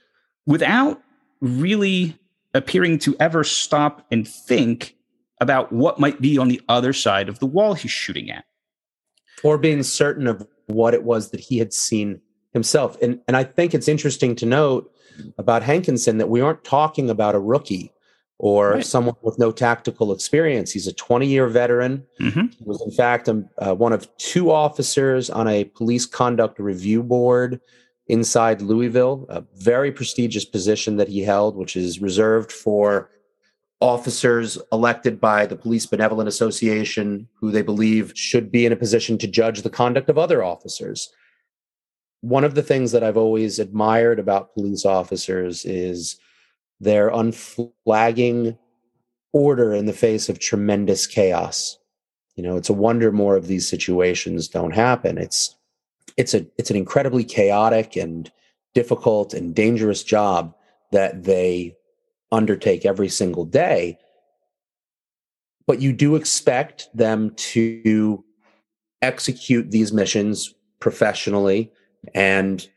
[0.45, 1.01] without
[1.41, 2.17] really
[2.53, 4.95] appearing to ever stop and think
[5.39, 8.45] about what might be on the other side of the wall he's shooting at.
[9.43, 12.21] Or being certain of what it was that he had seen
[12.57, 12.97] himself.
[13.01, 14.91] And, and I think it's interesting to note
[15.37, 17.91] about Hankinson that we aren't talking about a rookie
[18.39, 18.85] or right.
[18.85, 20.71] someone with no tactical experience.
[20.71, 22.05] He's a 20 year veteran.
[22.19, 22.47] Mm-hmm.
[22.47, 27.01] He was, in fact, um, uh, one of two officers on a police conduct review
[27.01, 27.59] board
[28.07, 33.09] inside Louisville, a very prestigious position that he held, which is reserved for
[33.79, 39.17] officers elected by the Police Benevolent Association who they believe should be in a position
[39.19, 41.13] to judge the conduct of other officers.
[42.21, 46.17] One of the things that I've always admired about police officers is
[46.80, 48.58] their unflagging
[49.34, 51.77] order in the face of tremendous chaos.
[52.36, 55.17] You know, it's a wonder more of these situations don't happen.
[55.17, 55.56] It's
[56.17, 58.32] it's a it's an incredibly chaotic and
[58.73, 60.56] difficult and dangerous job
[60.91, 61.75] that they
[62.32, 63.97] undertake every single day
[65.67, 68.23] but you do expect them to
[69.01, 71.71] execute these missions professionally
[72.13, 72.67] and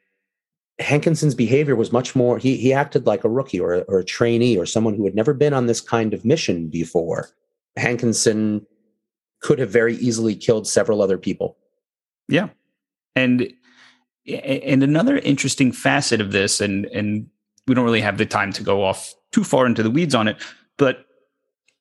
[0.81, 4.57] Hankison's behavior was much more he he acted like a rookie or, or a trainee
[4.57, 7.29] or someone who had never been on this kind of mission before.
[7.79, 8.65] Hankison
[9.41, 11.57] could have very easily killed several other people.
[12.29, 12.49] Yeah.
[13.15, 13.53] And
[14.27, 17.29] and another interesting facet of this and and
[17.67, 20.29] we don't really have the time to go off too far into the weeds on
[20.29, 20.37] it,
[20.77, 21.05] but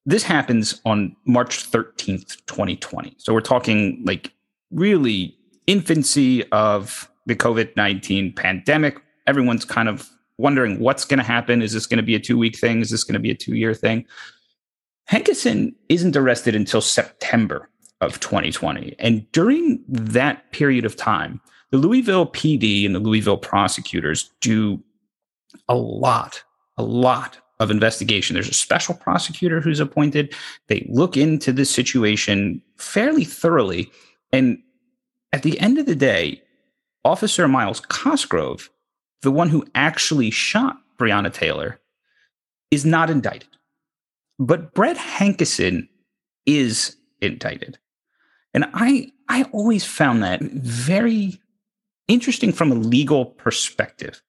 [0.06, 3.16] this happens on March 13th, 2020.
[3.18, 4.34] So we're talking like
[4.72, 5.36] really
[5.68, 9.02] infancy of the COVID 19 pandemic.
[9.28, 11.62] Everyone's kind of wondering what's going to happen.
[11.62, 12.82] Is this going to be a two week thing?
[12.82, 14.06] Is this going to be a two year thing?
[15.10, 17.70] Hankison isn't arrested until September
[18.02, 18.96] of 2020.
[19.00, 24.82] And during that period of time, the Louisville PD and the Louisville prosecutors do
[25.68, 26.44] a lot,
[26.78, 28.36] a lot of investigation.
[28.36, 30.34] There's a special prosecutor who's appointed.
[30.68, 33.92] They look into this situation fairly thoroughly.
[34.32, 34.60] And
[35.34, 36.42] at the end of the day,
[37.06, 38.70] Officer Myles Cosgrove,
[39.22, 41.80] the one who actually shot Breonna Taylor,
[42.72, 43.50] is not indicted.
[44.38, 45.88] But Brett Hankison
[46.46, 47.78] is indicted.
[48.54, 51.40] And I I always found that very
[52.08, 54.22] interesting from a legal perspective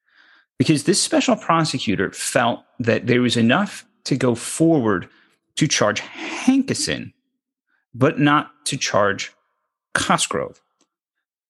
[0.59, 5.09] because this special prosecutor felt that there was enough to go forward
[5.57, 7.13] to charge Hankison,
[7.95, 9.33] but not to charge
[9.95, 10.61] Cosgrove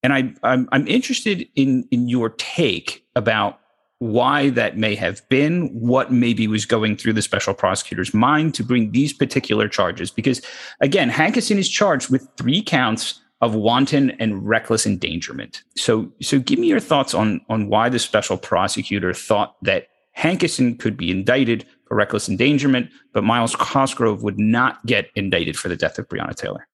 [0.02, 3.60] and I, I'm, I'm interested in in your take about
[3.98, 8.64] why that may have been, what maybe was going through the special prosecutor's mind to
[8.64, 10.10] bring these particular charges.
[10.10, 10.40] Because
[10.80, 15.62] again, Hankison is charged with three counts of wanton and reckless endangerment.
[15.76, 20.78] So, so give me your thoughts on on why the special prosecutor thought that Hankison
[20.78, 25.76] could be indicted for reckless endangerment, but Myles Cosgrove would not get indicted for the
[25.76, 26.66] death of Breonna Taylor.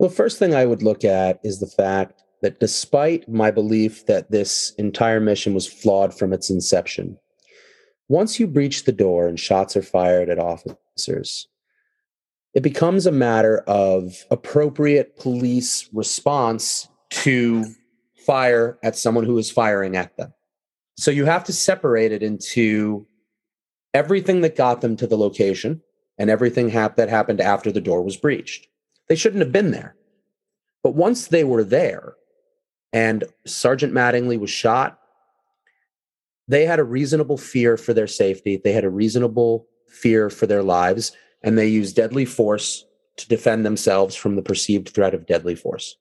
[0.00, 4.30] Well, first thing I would look at is the fact that despite my belief that
[4.30, 7.18] this entire mission was flawed from its inception,
[8.08, 11.48] once you breach the door and shots are fired at officers,
[12.54, 17.66] it becomes a matter of appropriate police response to
[18.24, 20.32] fire at someone who is firing at them.
[20.96, 23.06] So you have to separate it into
[23.92, 25.82] everything that got them to the location
[26.16, 28.66] and everything hap- that happened after the door was breached.
[29.10, 29.96] They shouldn't have been there.
[30.84, 32.14] But once they were there
[32.92, 35.00] and Sergeant Mattingly was shot,
[36.46, 38.56] they had a reasonable fear for their safety.
[38.56, 41.10] They had a reasonable fear for their lives,
[41.42, 45.96] and they used deadly force to defend themselves from the perceived threat of deadly force.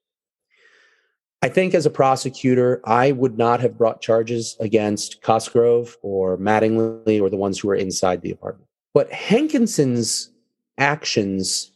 [1.41, 7.19] I think as a prosecutor, I would not have brought charges against Cosgrove or Mattingly
[7.19, 8.69] or the ones who were inside the apartment.
[8.93, 10.31] But Hankison's
[10.77, 11.71] actions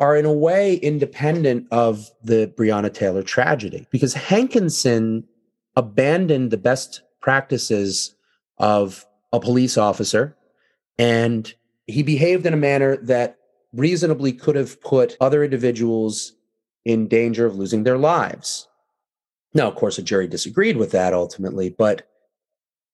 [0.00, 5.24] are in a way independent of the Breonna Taylor tragedy because Hankison
[5.76, 8.14] abandoned the best practices
[8.58, 10.36] of a police officer
[10.98, 11.52] and
[11.86, 13.38] he behaved in a manner that
[13.72, 16.32] reasonably could have put other individuals
[16.84, 18.68] in danger of losing their lives.
[19.52, 22.08] Now, of course, a jury disagreed with that ultimately, but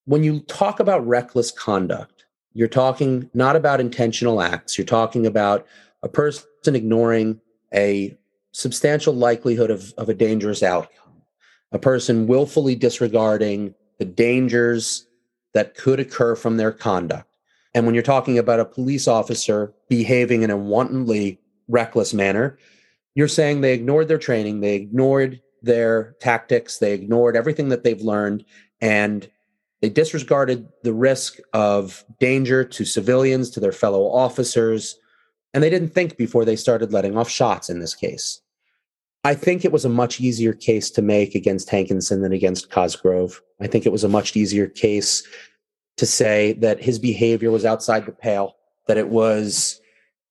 [0.05, 5.67] when you talk about reckless conduct, you're talking not about intentional acts, you're talking about
[6.03, 7.41] a person ignoring
[7.75, 8.17] a
[8.53, 11.23] substantial likelihood of, of a dangerous outcome,
[11.73, 15.07] a person willfully disregarding the dangers
[15.55, 17.37] that could occur from their conduct.
[17.75, 22.59] And when you're talking about a police officer behaving in a wantonly reckless manner,
[23.15, 28.01] you're saying they ignored their training, they ignored their tactics, they ignored everything that they've
[28.01, 28.45] learned,
[28.81, 29.31] and
[29.81, 34.97] they disregarded the risk of danger to civilians, to their fellow officers,
[35.53, 38.41] and they didn't think before they started letting off shots in this case.
[39.23, 43.43] I think it was a much easier case to make against Hankison than against Cosgrove.
[43.61, 45.23] I think it was a much easier case
[45.99, 49.81] to say that his behavior was outside the pale, that it was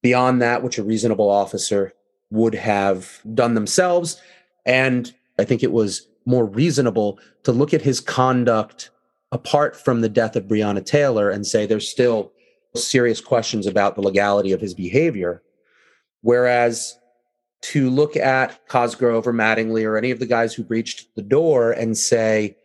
[0.02, 1.94] beyond that which a reasonable officer
[2.32, 4.20] would have done themselves.
[4.66, 8.90] And I think it was more reasonable to look at his conduct
[9.32, 12.32] apart from the death of Breonna Taylor and say there's still
[12.76, 15.42] serious questions about the legality of his behavior.
[16.22, 16.98] Whereas
[17.62, 21.72] to look at Cosgrove or Mattingly or any of the guys who breached the door
[21.72, 22.56] and say,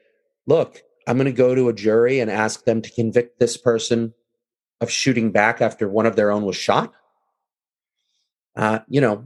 [0.47, 4.15] look, I'm going to go to a jury and ask them to convict this person
[4.81, 6.93] of shooting back after one of their own was shot.
[8.57, 9.25] Uh, you know,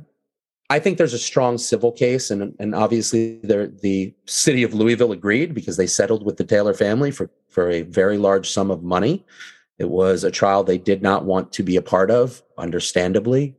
[0.70, 5.54] I think there's a strong civil case, and and obviously the city of Louisville agreed
[5.54, 9.24] because they settled with the Taylor family for for a very large sum of money.
[9.78, 13.56] It was a trial they did not want to be a part of, understandably.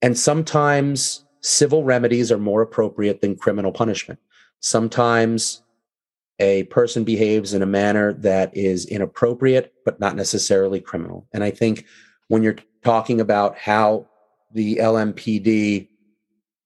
[0.00, 4.20] And sometimes civil remedies are more appropriate than criminal punishment.
[4.60, 5.62] Sometimes
[6.38, 11.26] a person behaves in a manner that is inappropriate, but not necessarily criminal.
[11.32, 11.84] And I think
[12.28, 14.06] when you're talking about how
[14.54, 15.88] the LMPD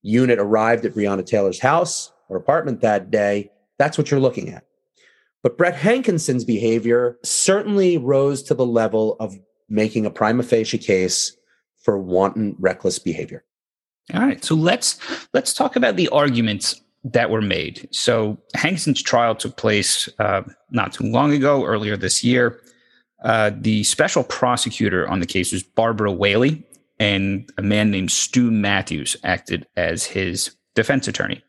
[0.03, 4.65] unit arrived at Breonna Taylor's house or apartment that day, that's what you're looking at.
[5.43, 9.37] But Brett Hankison's behavior certainly rose to the level of
[9.69, 11.37] making a prima facie case
[11.83, 13.45] for wanton reckless behavior.
[14.15, 14.99] All right, so let's
[15.33, 17.89] let's talk about the arguments that were made.
[17.91, 22.61] So Hankison's trial took place uh, not too long ago, earlier this year.
[23.25, 26.65] Uh, the special prosecutor on the case was Barbara Whaley,
[26.99, 31.43] and a man named Stu Matthews acted as his defense attorney.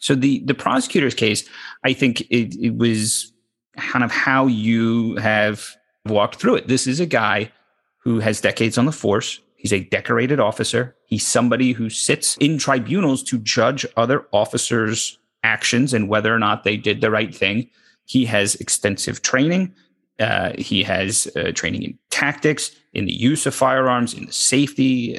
[0.00, 1.48] So the the prosecutor's case,
[1.84, 3.32] I think it, it was
[3.76, 5.76] kind of how you have
[6.06, 6.68] walked through it.
[6.68, 7.52] This is a guy
[7.98, 9.40] who has decades on the force.
[9.56, 10.96] He's a decorated officer.
[11.06, 16.64] He's somebody who sits in tribunals to judge other officers' actions and whether or not
[16.64, 17.68] they did the right thing.
[18.04, 19.74] He has extensive training.
[20.20, 25.18] Uh, he has uh, training in tactics, in the use of firearms, in the safety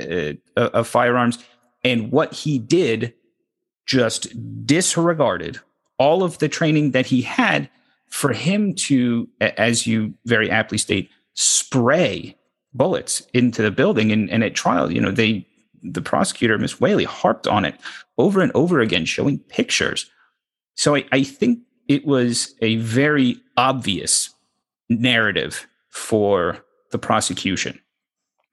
[0.58, 1.40] uh, of firearms.
[1.84, 3.14] And what he did
[3.90, 4.28] just
[4.68, 5.60] disregarded
[5.98, 7.68] all of the training that he had
[8.08, 12.38] for him to, as you very aptly state, spray
[12.72, 14.12] bullets into the building.
[14.12, 15.44] And, and at trial, you know, they,
[15.82, 17.76] the prosecutor, Miss Whaley, harped on it
[18.20, 20.10] over and over again, showing pictures.
[20.76, 24.30] So I, I think it was a very obvious
[24.88, 27.80] narrative for the prosecution.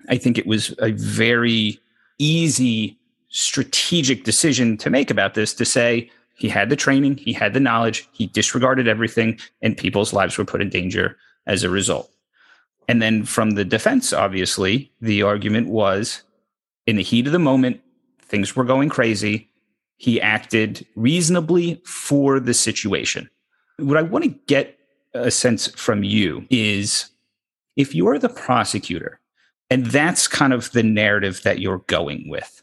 [0.08, 1.78] I think it was a very
[2.18, 7.54] easy strategic decision to make about this to say he had the training, he had
[7.54, 11.16] the knowledge, he disregarded everything, and people's lives were put in danger
[11.46, 12.10] as a result.
[12.88, 16.22] And then from the defense, obviously, the argument was
[16.86, 17.80] in the heat of the moment,
[18.20, 19.48] things were going crazy.
[19.96, 23.28] He acted reasonably for the situation.
[23.78, 24.78] What I want to get
[25.14, 27.10] a sense from you is
[27.76, 29.20] if you're the prosecutor,
[29.70, 32.62] and that's kind of the narrative that you're going with,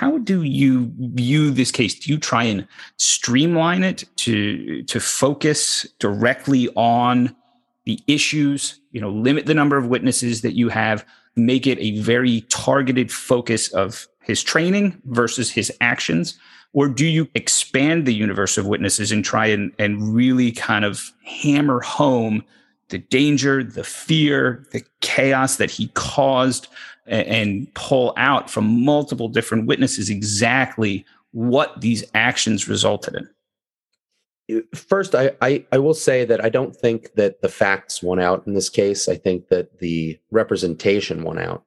[0.00, 1.94] how do you view this case?
[1.94, 7.36] Do you try and streamline it to to focus directly on
[7.84, 8.80] the issues?
[8.92, 11.04] You know, limit the number of witnesses that you have,
[11.36, 16.38] make it a very targeted focus of his training versus his actions,
[16.72, 21.12] or do you expand the universe of witnesses and try and and really kind of
[21.26, 22.42] hammer home
[22.88, 26.68] the danger, the fear, the chaos that he caused
[27.10, 34.64] and pull out from multiple different witnesses exactly what these actions resulted in?
[34.74, 38.44] First, I, I, I, will say that I don't think that the facts won out
[38.48, 39.08] in this case.
[39.08, 41.64] I think that the representation won out.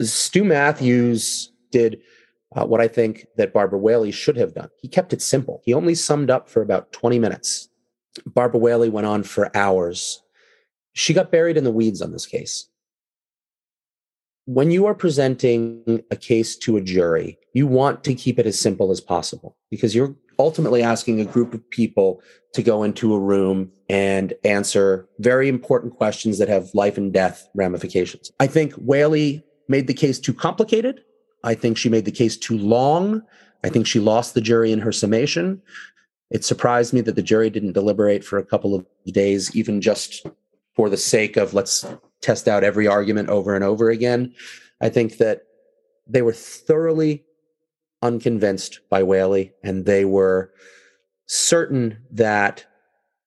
[0.00, 2.00] Stu Matthews did
[2.54, 4.68] uh, what I think that Barbara Whaley should have done.
[4.80, 5.60] He kept it simple.
[5.64, 7.68] He only summed up for about 20 minutes.
[8.26, 10.22] Barbara Whaley went on for hours.
[10.92, 12.69] She got buried in the weeds on this case
[14.52, 18.58] when you are presenting a case to a jury, you want to keep it as
[18.58, 22.20] simple as possible because you're ultimately asking a group of people
[22.52, 27.48] to go into a room and answer very important questions that have life and death
[27.54, 28.32] ramifications.
[28.40, 31.04] I think Whaley made the case too complicated.
[31.44, 33.22] I think she made the case too long.
[33.62, 35.62] I think she lost the jury in her summation.
[36.32, 40.26] It surprised me that the jury didn't deliberate for a couple of days, even just
[40.74, 41.86] for the sake of let's
[42.20, 44.34] test out every argument over and over again.
[44.80, 45.42] I think that
[46.06, 47.24] they were thoroughly
[48.02, 50.52] unconvinced by Whaley and they were
[51.26, 52.64] certain that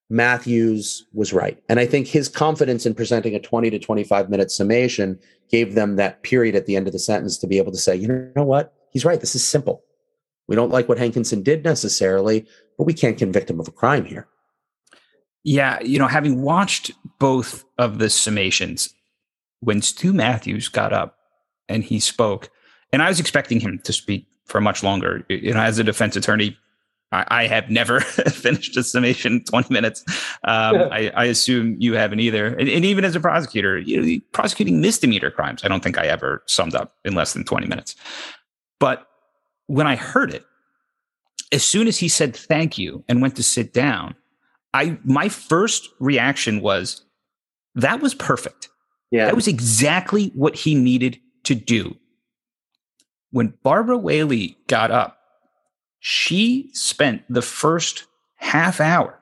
[0.10, 1.62] Matthews was right.
[1.70, 5.20] And I think his confidence in presenting a 20 to 25 minute summation
[5.50, 7.96] gave them that period at the end of the sentence to be able to say,
[7.96, 8.74] you know what?
[8.92, 9.20] He's right.
[9.20, 9.84] This is simple.
[10.48, 12.46] We don't like what Hankison did necessarily,
[12.78, 14.28] but we can't convict him of a crime here.
[15.44, 18.94] Yeah, you know, having watched both of the summations,
[19.60, 21.18] when Stu Matthews got up
[21.68, 22.50] and he spoke,
[22.92, 25.26] and I was expecting him to speak for much longer.
[25.30, 26.58] You know, as a defense attorney,
[27.12, 30.04] I, I have never finished a summation in 20 minutes.
[30.44, 32.48] Um, I, I, assume you haven't either.
[32.48, 36.08] And, and, even as a prosecutor, you know, prosecuting misdemeanor crimes, I don't think I
[36.08, 37.96] ever summed up in less than 20 minutes.
[38.80, 39.08] But
[39.68, 40.46] when I heard it,
[41.52, 44.16] as soon as he said thank you and went to sit down,
[44.74, 47.06] I my first reaction was
[47.76, 48.70] that was perfect.
[49.12, 49.26] Yeah.
[49.26, 51.96] That was exactly what he needed to do.
[53.32, 55.18] when Barbara Whaley got up,
[56.00, 58.06] she spent the first
[58.36, 59.20] half hour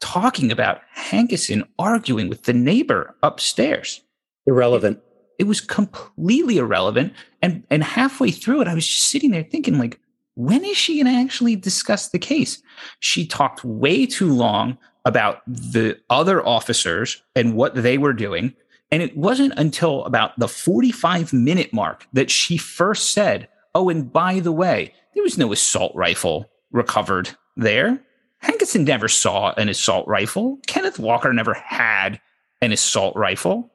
[0.00, 4.00] talking about Hankison arguing with the neighbor upstairs.
[4.46, 4.98] Irrelevant.
[4.98, 7.12] It, it was completely irrelevant.
[7.40, 10.00] And and halfway through it, I was just sitting there thinking, like,
[10.40, 12.62] when is she going to actually discuss the case?
[13.00, 18.54] She talked way too long about the other officers and what they were doing.
[18.90, 24.10] And it wasn't until about the 45 minute mark that she first said, Oh, and
[24.10, 28.00] by the way, there was no assault rifle recovered there.
[28.42, 30.58] Hankison never saw an assault rifle.
[30.66, 32.18] Kenneth Walker never had
[32.62, 33.70] an assault rifle.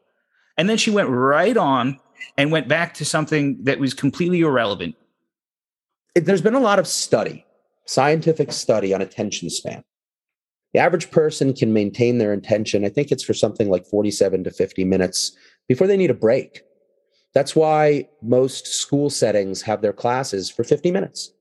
[0.57, 1.99] And then she went right on
[2.37, 4.95] and went back to something that was completely irrelevant.
[6.15, 7.45] There's been a lot of study,
[7.85, 9.83] scientific study on attention span.
[10.73, 14.51] The average person can maintain their attention, I think it's for something like 47 to
[14.51, 15.35] 50 minutes
[15.67, 16.61] before they need a break.
[17.33, 21.31] That's why most school settings have their classes for 50 minutes.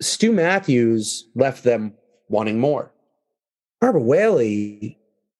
[0.00, 1.94] Stu Matthews left them
[2.28, 2.92] wanting more.
[3.80, 4.98] Barbara Whaley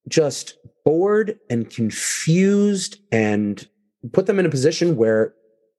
[0.08, 3.66] just bored and confused and
[4.12, 5.34] put them in a position where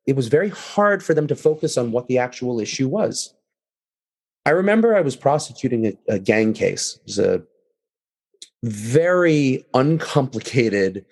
[0.06, 3.34] it was very hard for them to focus on what the actual issue was.
[4.46, 6.98] I remember I was prosecuting a, a gang case.
[6.98, 7.44] It was a
[8.64, 11.06] very uncomplicated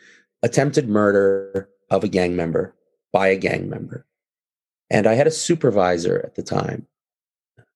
[0.43, 2.75] attempted murder of a gang member
[3.13, 4.05] by a gang member.
[4.89, 6.87] And I had a supervisor at the time.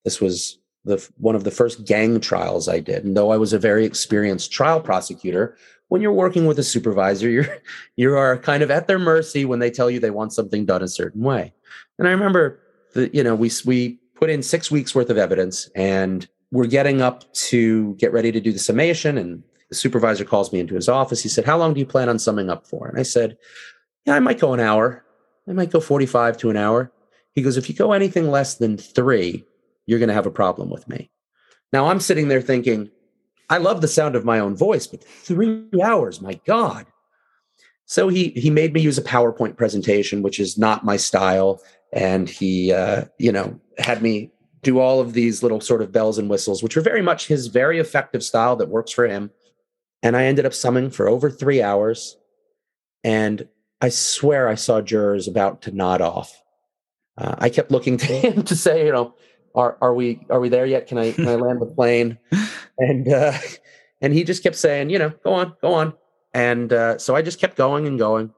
[0.04, 3.04] This was the one of the first gang trials I did.
[3.04, 5.58] And though I was a very experienced trial prosecutor,
[5.90, 7.58] when you're working with a supervisor, you're
[7.96, 10.84] you are kind of at their mercy when they tell you they want something done
[10.84, 11.54] a certain way.
[12.00, 12.60] And I remember
[12.94, 17.02] that you know we we put in six weeks worth of evidence and we're getting
[17.02, 19.18] up to get ready to do the summation.
[19.18, 21.22] And the supervisor calls me into his office.
[21.22, 22.88] He said how long do you plan on summing up for?
[22.88, 23.38] And i said
[24.06, 25.04] yeah i might go an hour.
[25.48, 26.92] I might go 45 to an hour.
[27.34, 29.46] He goes if you go anything less than three
[29.86, 31.10] you're going to have a problem with me.
[31.74, 32.90] Now i'm sitting there thinking
[33.50, 36.86] i love the sound of my own voice but three hours my god.
[37.86, 41.62] So he he made me use a powerpoint presentation which is not my style
[41.94, 44.32] and he uh, you know had me
[44.64, 47.48] do all of these little sort of bells and whistles which were very much his
[47.48, 49.32] very effective style that works for him.
[50.02, 52.16] And i ended up summing for over three hours
[53.04, 53.48] and
[53.82, 56.42] i swear i saw jurors about to nod off.
[57.18, 59.14] Uh, i kept looking to him to say you know
[59.56, 62.18] are, are we are we there yet can i can i land the plane
[62.78, 63.34] and uh,
[64.02, 65.94] and he just kept saying you know go on go on
[66.34, 68.32] and uh, so i just kept going and going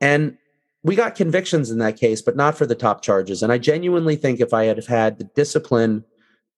[0.00, 0.36] and
[0.82, 3.42] we got convictions in that case, but not for the top charges.
[3.42, 6.04] And I genuinely think if I had had the discipline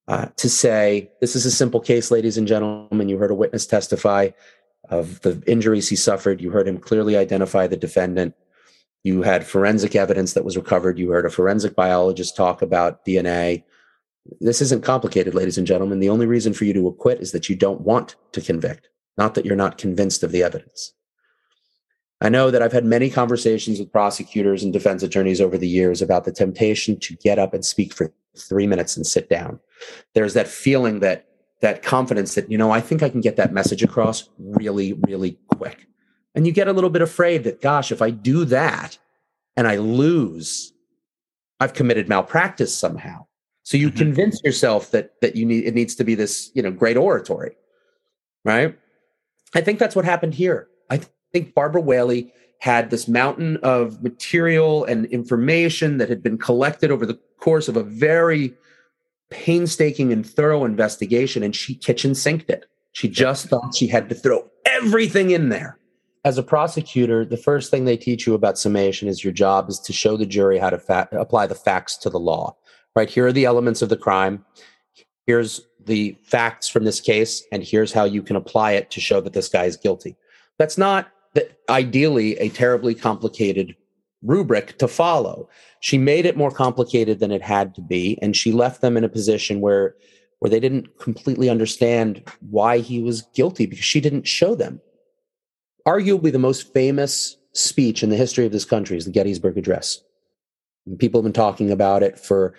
[0.08, 3.66] uh, to say, this is a simple case, ladies and gentlemen, you heard a witness
[3.66, 4.30] testify
[4.88, 6.40] of the injuries he suffered.
[6.40, 8.34] You heard him clearly identify the defendant.
[9.04, 10.98] You had forensic evidence that was recovered.
[10.98, 13.64] You heard a forensic biologist talk about DNA.
[14.40, 16.00] This isn't complicated, ladies and gentlemen.
[16.00, 19.34] The only reason for you to acquit is that you don't want to convict, not
[19.34, 20.92] that you're not convinced of the evidence.
[22.20, 26.02] I know that I've had many conversations with prosecutors and defense attorneys over the years
[26.02, 29.58] about the temptation to get up and speak for three minutes and sit down.
[30.14, 31.26] There's that feeling that
[31.62, 35.38] that confidence that, you know, I think I can get that message across really, really
[35.48, 35.86] quick.
[36.34, 38.98] And you get a little bit afraid that, gosh, if I do that
[39.56, 40.72] and I lose,
[41.58, 43.26] I've committed malpractice somehow.
[43.70, 43.98] So you mm-hmm.
[43.98, 47.52] convince yourself that that you need it needs to be this, you know, great oratory.
[48.44, 48.76] Right?
[49.54, 50.66] I think that's what happened here.
[50.90, 51.02] I
[51.32, 57.06] think Barbara Whaley had this mountain of material and information that had been collected over
[57.06, 58.52] the course of a very
[59.30, 62.66] painstaking and thorough investigation, and she kitchen sinked it.
[62.90, 65.78] She just thought she had to throw everything in there.
[66.24, 69.78] As a prosecutor, the first thing they teach you about summation is your job is
[69.78, 72.56] to show the jury how to fa- apply the facts to the law.
[72.96, 74.44] Right here are the elements of the crime.
[75.26, 79.20] Here's the facts from this case, and here's how you can apply it to show
[79.20, 80.16] that this guy is guilty.
[80.58, 81.08] That's not
[81.68, 83.76] ideally a terribly complicated
[84.22, 85.48] rubric to follow.
[85.80, 89.04] She made it more complicated than it had to be, and she left them in
[89.04, 89.94] a position where
[90.40, 94.80] where they didn't completely understand why he was guilty because she didn't show them.
[95.86, 100.00] Arguably the most famous speech in the history of this country is the Gettysburg Address.
[100.98, 102.54] People have been talking about it for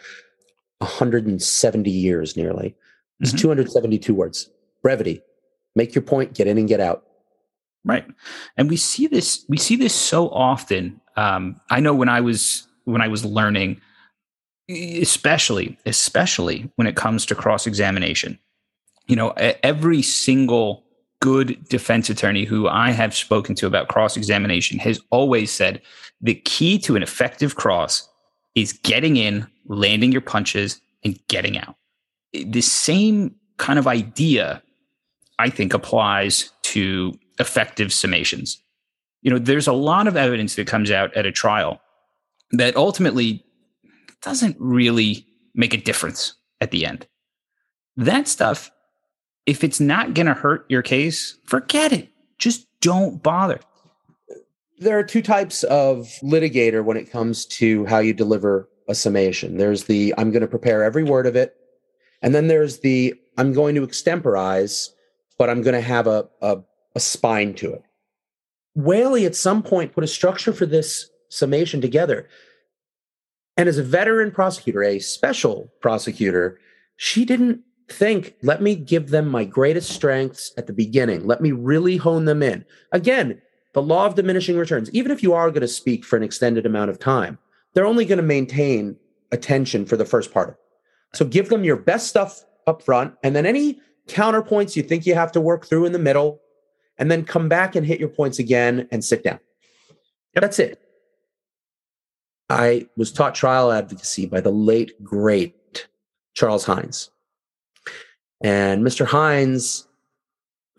[0.80, 2.76] 170 years nearly.
[3.20, 3.42] It's mm-hmm.
[3.42, 4.50] 272 words.
[4.82, 5.22] Brevity.
[5.76, 7.06] Make your point, get in and get out.
[7.84, 8.06] Right.
[8.58, 11.00] And we see this, we see this so often.
[11.16, 13.82] Um, I know when I was, when I was learning,
[14.70, 18.38] especially, especially when it comes to cross examination,
[19.08, 20.84] you know, every single
[21.22, 25.82] good defense attorney who I have spoken to about cross examination has always said
[26.20, 28.08] the key to an effective cross
[28.56, 31.76] is getting in, landing your punches, and getting out.
[32.34, 34.62] The same kind of idea,
[35.40, 38.58] I think, applies to effective summations.
[39.22, 41.82] You know, there's a lot of evidence that comes out at a trial
[42.52, 43.44] that ultimately
[44.22, 47.08] doesn't really make a difference at the end.
[47.98, 48.72] That stuff,
[49.46, 52.10] if it's not going to hurt your case, forget it.
[52.38, 53.60] Just don't bother.
[54.82, 59.58] There are two types of litigator when it comes to how you deliver a summation.
[59.58, 61.56] There's the I'm going to prepare every word of it.
[62.24, 64.90] And then there's the I'm going to extemporize,
[65.38, 66.62] but I'm going to have a, a,
[66.96, 67.84] a spine to it.
[68.74, 72.28] Whaley at some point put a structure for this summation together.
[73.58, 76.60] And as a veteran prosecutor, a special prosecutor,
[76.96, 81.28] she didn't think, let me give them my greatest strengths at the beginning.
[81.28, 82.66] Let me really hone them in.
[82.92, 83.42] Again,
[83.74, 84.90] the law of diminishing returns.
[84.92, 87.38] Even if you are going to speak for an extended amount of time,
[87.74, 88.96] they're only going to maintain
[89.32, 90.60] attention for the first part.
[91.14, 95.16] So give them your best stuff up front, and then any counterpoints you think you
[95.16, 96.40] have to work through in the middle,
[96.98, 99.40] and then come back and hit your points again and sit down.
[100.36, 100.42] Yep.
[100.42, 100.82] That's it.
[102.50, 105.88] I was taught trial advocacy by the late, great
[106.34, 107.10] Charles Hynes.
[108.44, 109.06] And Mr.
[109.06, 109.88] Hynes'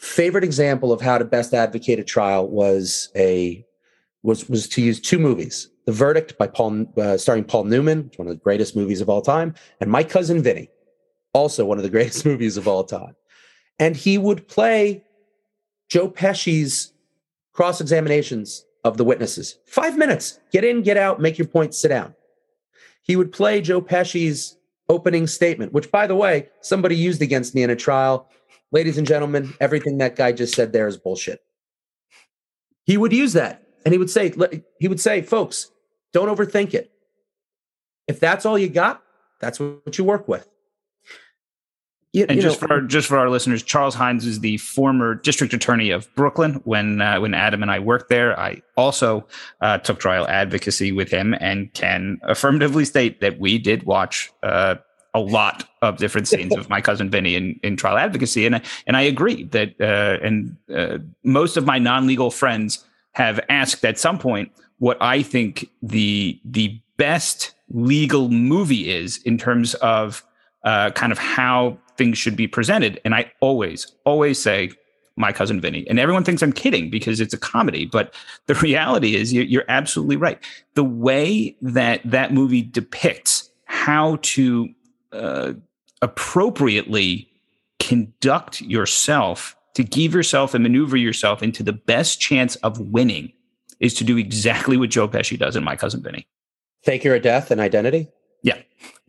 [0.03, 3.65] favorite example of how to best advocate a trial was a
[4.23, 8.29] was was to use two movies: The Verdict by Paul, uh, starring Paul Newman, one
[8.29, 10.69] of the greatest movies of all time, and My Cousin Vinny,
[11.33, 13.15] also one of the greatest movies of all time.
[13.79, 15.05] And he would play
[15.89, 16.93] Joe Pesci's
[17.53, 19.59] cross examinations of the witnesses.
[19.67, 22.15] Five minutes, get in, get out, make your point, sit down.
[23.03, 24.57] He would play Joe Pesci's
[24.89, 28.29] opening statement, which, by the way, somebody used against me in a trial.
[28.73, 31.41] Ladies and gentlemen, everything that guy just said there is bullshit.
[32.85, 34.33] He would use that and he would say,
[34.81, 35.71] he would say, folks,
[36.13, 36.91] don't overthink it.
[38.09, 39.03] If that's all you got,
[39.41, 40.49] that's what you work with.
[42.13, 44.59] You, and you just know, for our, just for our listeners, Charles Hynes is the
[44.59, 46.61] former district attorney of Brooklyn.
[46.65, 49.27] When uh, when Adam and I worked there, I also
[49.63, 54.75] uh, took trial advocacy with him, and can affirmatively state that we did watch uh,
[55.15, 58.63] a lot of different scenes of my cousin Vinny in, in trial advocacy, and I,
[58.87, 63.85] and I agree that uh, and uh, most of my non legal friends have asked
[63.85, 70.25] at some point what I think the the best legal movie is in terms of
[70.65, 73.01] uh, kind of how things should be presented.
[73.05, 74.71] And I always, always say,
[75.17, 75.87] my cousin Vinny.
[75.89, 77.85] And everyone thinks I'm kidding because it's a comedy.
[77.85, 78.15] But
[78.47, 80.39] the reality is, you're absolutely right.
[80.75, 84.69] The way that that movie depicts how to
[85.13, 85.53] uh,
[86.01, 87.29] appropriately
[87.79, 93.33] conduct yourself to give yourself and maneuver yourself into the best chance of winning
[93.81, 96.27] is to do exactly what Joe Pesci does in My Cousin Vinny.
[96.83, 98.09] Fake your a death and identity?
[98.43, 98.61] Yeah.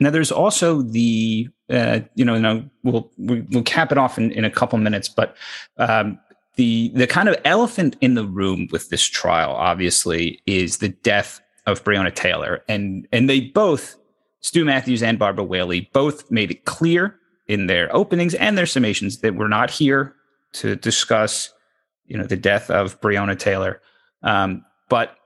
[0.00, 4.44] now, there's also the, uh, you know, now we'll we'll cap it off in, in
[4.44, 5.36] a couple minutes, but
[5.76, 6.18] um,
[6.56, 11.40] the the kind of elephant in the room with this trial, obviously, is the death
[11.66, 13.96] of Breonna Taylor, and and they both,
[14.40, 17.16] Stu Matthews and Barbara Whaley, both made it clear
[17.46, 20.14] in their openings and their summations that we're not here
[20.52, 21.52] to discuss,
[22.06, 23.80] you know, the death of Breonna Taylor,
[24.22, 25.16] um, but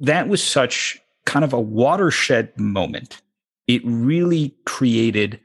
[0.00, 3.22] that was such kind of a watershed moment.
[3.66, 5.40] It really created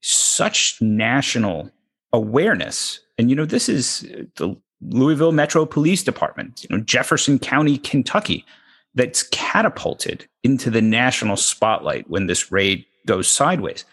[0.00, 1.70] such national
[2.12, 3.00] awareness.
[3.18, 4.00] And, you know, this is
[4.36, 8.44] the Louisville Metro Police Department, you know, Jefferson County, Kentucky,
[8.94, 13.84] that's catapulted into the national spotlight when this raid goes sideways.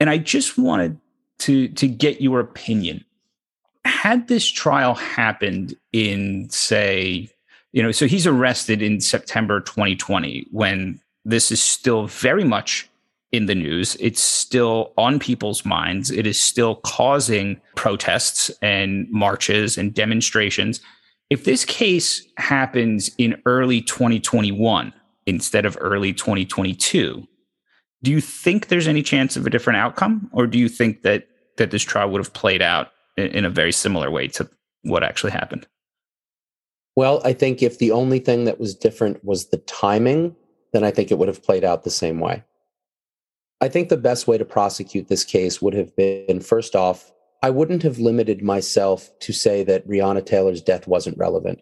[0.00, 0.98] And I just wanted
[1.40, 3.04] to, to get your opinion.
[3.84, 7.30] Had this trial happened in, say,
[7.72, 12.88] you know, so he's arrested in September 2020 when this is still very much
[13.32, 13.96] in the news.
[14.00, 16.10] It's still on people's minds.
[16.10, 20.80] It is still causing protests and marches and demonstrations.
[21.28, 24.92] If this case happens in early 2021
[25.26, 27.26] instead of early 2022,
[28.02, 31.26] do you think there's any chance of a different outcome or do you think that
[31.56, 34.48] that this trial would have played out in, in a very similar way to
[34.82, 35.66] what actually happened?
[36.94, 40.36] Well, I think if the only thing that was different was the timing,
[40.72, 42.44] then I think it would have played out the same way.
[43.60, 47.10] I think the best way to prosecute this case would have been first off,
[47.46, 51.60] I wouldn't have limited myself to say that Breonna Taylor's death wasn't relevant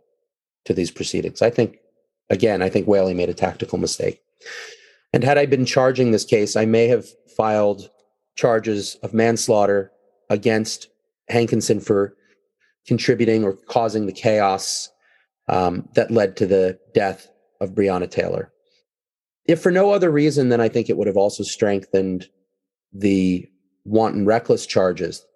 [0.65, 1.43] to these proceedings.
[1.43, 1.77] I think,
[2.31, 4.23] again, I think Whaley made a tactical mistake.
[5.13, 7.05] And had I been charging this case, I may have
[7.37, 7.91] filed
[8.35, 9.93] charges of manslaughter
[10.31, 10.89] against
[11.31, 12.17] Hankison for
[12.87, 14.89] contributing or causing the chaos
[15.51, 17.29] um, that led to the death
[17.61, 18.51] of Breonna Taylor.
[19.45, 22.27] If for no other reason, then I think it would have also strengthened
[22.91, 23.47] the
[23.85, 25.27] wanton reckless charges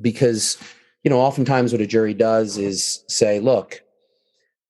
[0.00, 0.58] because,
[1.02, 3.82] you know, oftentimes what a jury does is say, look,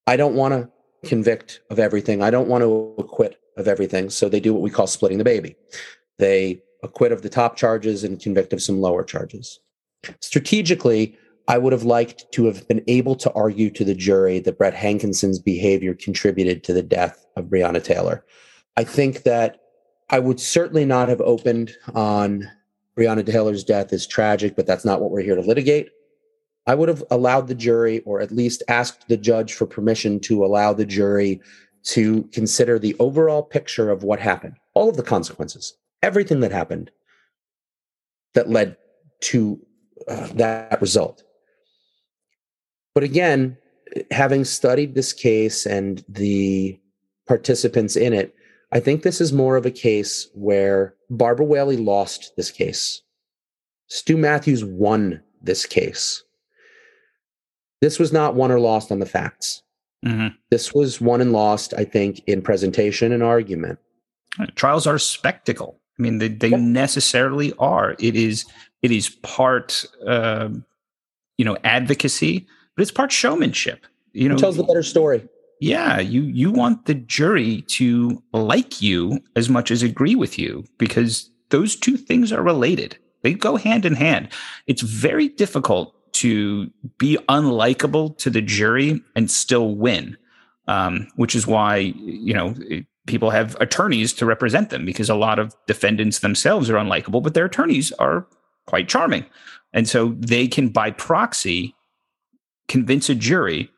[0.07, 0.71] I don't want to
[1.09, 2.23] convict of everything.
[2.23, 4.11] I don't want to acquit of everything.
[4.11, 5.57] So they do what we call splitting the baby.
[6.19, 9.61] They acquit of the top charges and convict of some lower charges.
[10.21, 11.17] Strategically,
[11.49, 14.75] I would have liked to have been able to argue to the jury that Brett
[14.75, 18.25] Hankison's behavior contributed to the death of Breonna Taylor.
[18.77, 19.61] I think that
[20.11, 22.51] I would certainly not have opened on
[22.97, 25.91] Breonna Taylor's death is tragic, but that's not what we're here to litigate.
[26.67, 30.45] I would have allowed the jury, or at least asked the judge for permission to
[30.45, 31.41] allow the jury
[31.85, 36.91] to consider the overall picture of what happened, all of the consequences, everything that happened
[38.33, 38.77] that led
[39.21, 39.61] to
[40.09, 41.23] uh, that result.
[42.95, 43.59] But again,
[44.11, 46.81] having studied this case and the
[47.27, 48.35] participants in it,
[48.75, 53.03] I think this is more of a case where Barbara Whaley lost this case.
[53.87, 56.25] Stu Matthews won this case.
[57.81, 59.63] This was not won or lost on the facts.
[60.05, 60.35] Mm-hmm.
[60.51, 63.79] This was won and lost, I think, in presentation and argument.
[64.57, 65.79] Trials are a spectacle.
[65.99, 67.95] I mean, they, they necessarily are.
[68.01, 68.45] It is
[68.83, 70.49] it is part, uh,
[71.39, 72.47] you know, advocacy,
[72.77, 73.87] but it's part showmanship.
[74.13, 75.29] You know, Who tells the better story.
[75.65, 80.67] Yeah, you you want the jury to like you as much as agree with you
[80.77, 82.99] because those two things are related.
[83.23, 84.29] They go hand in hand.
[84.67, 90.19] It's very difficult to be unlikable to the jury and still win,
[90.69, 92.55] um, which is why you know
[93.07, 97.33] people have attorneys to represent them because a lot of defendants themselves are unlikable, but
[97.33, 98.27] their attorneys are
[98.67, 99.25] quite charming,
[99.73, 101.75] and so they can by proxy
[102.69, 103.71] convince a jury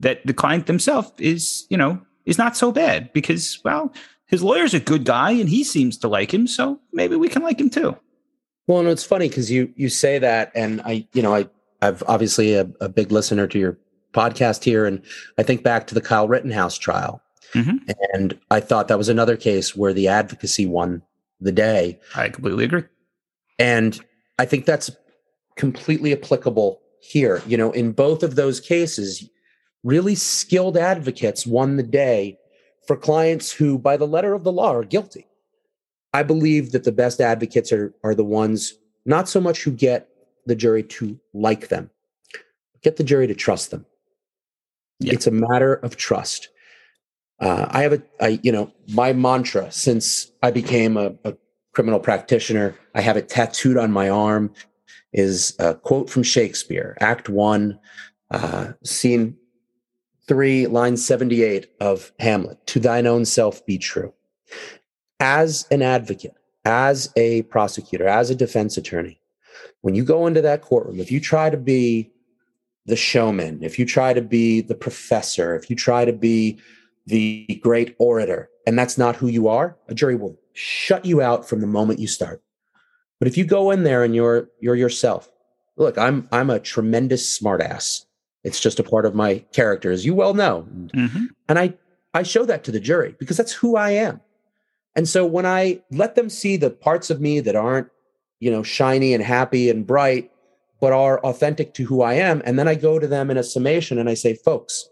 [0.00, 3.92] that the client themselves is, you know, is not so bad because, well,
[4.26, 7.42] his lawyer's a good guy and he seems to like him, so maybe we can
[7.42, 7.96] like him too.
[8.66, 11.48] Well, and it's funny because you you say that, and I, you know, I
[11.82, 13.78] I've obviously a, a, big listener to your
[14.12, 15.02] podcast here, and
[15.38, 17.20] I think back to the Kyle Rittenhouse trial,
[17.52, 17.78] mm-hmm.
[18.14, 21.02] and I thought that was another case where the advocacy won
[21.40, 21.98] the day.
[22.14, 22.84] I completely agree,
[23.58, 23.98] and
[24.38, 24.90] I think that's
[25.56, 27.42] completely applicable here.
[27.48, 29.28] You know, in both of those cases,
[29.84, 32.38] really skilled advocates won the day
[32.86, 35.26] for clients who, by the letter of the law, are guilty.
[36.12, 38.74] I believe that the best advocates are, are the ones
[39.04, 40.08] not so much who get
[40.46, 41.90] the jury to like them,
[42.82, 43.86] get the jury to trust them.
[44.98, 45.14] Yeah.
[45.14, 46.48] It's a matter of trust.
[47.38, 51.34] Uh, I have a, I, you know, my mantra since I became a, a
[51.72, 54.52] criminal practitioner, I have it tattooed on my arm,
[55.12, 57.78] is a quote from Shakespeare, Act One,
[58.30, 59.36] uh, scene
[60.26, 64.12] 3, line 78 of Hamlet To thine own self be true.
[65.18, 69.20] As an advocate, as a prosecutor, as a defense attorney,
[69.82, 72.10] when you go into that courtroom, if you try to be
[72.86, 76.58] the showman, if you try to be the professor, if you try to be
[77.06, 81.48] the great orator, and that's not who you are, a jury will shut you out
[81.48, 82.42] from the moment you start.
[83.18, 85.30] But if you go in there and you're you're yourself,
[85.76, 88.06] look, I'm I'm a tremendous smartass.
[88.44, 90.66] It's just a part of my character, as you well know.
[90.94, 91.26] Mm-hmm.
[91.48, 91.74] And I,
[92.14, 94.20] I show that to the jury because that's who I am.
[94.96, 97.88] And so when I let them see the parts of me that aren't,
[98.40, 100.30] you know, shiny and happy and bright,
[100.80, 103.42] but are authentic to who I am, and then I go to them in a
[103.42, 104.88] summation and I say, folks,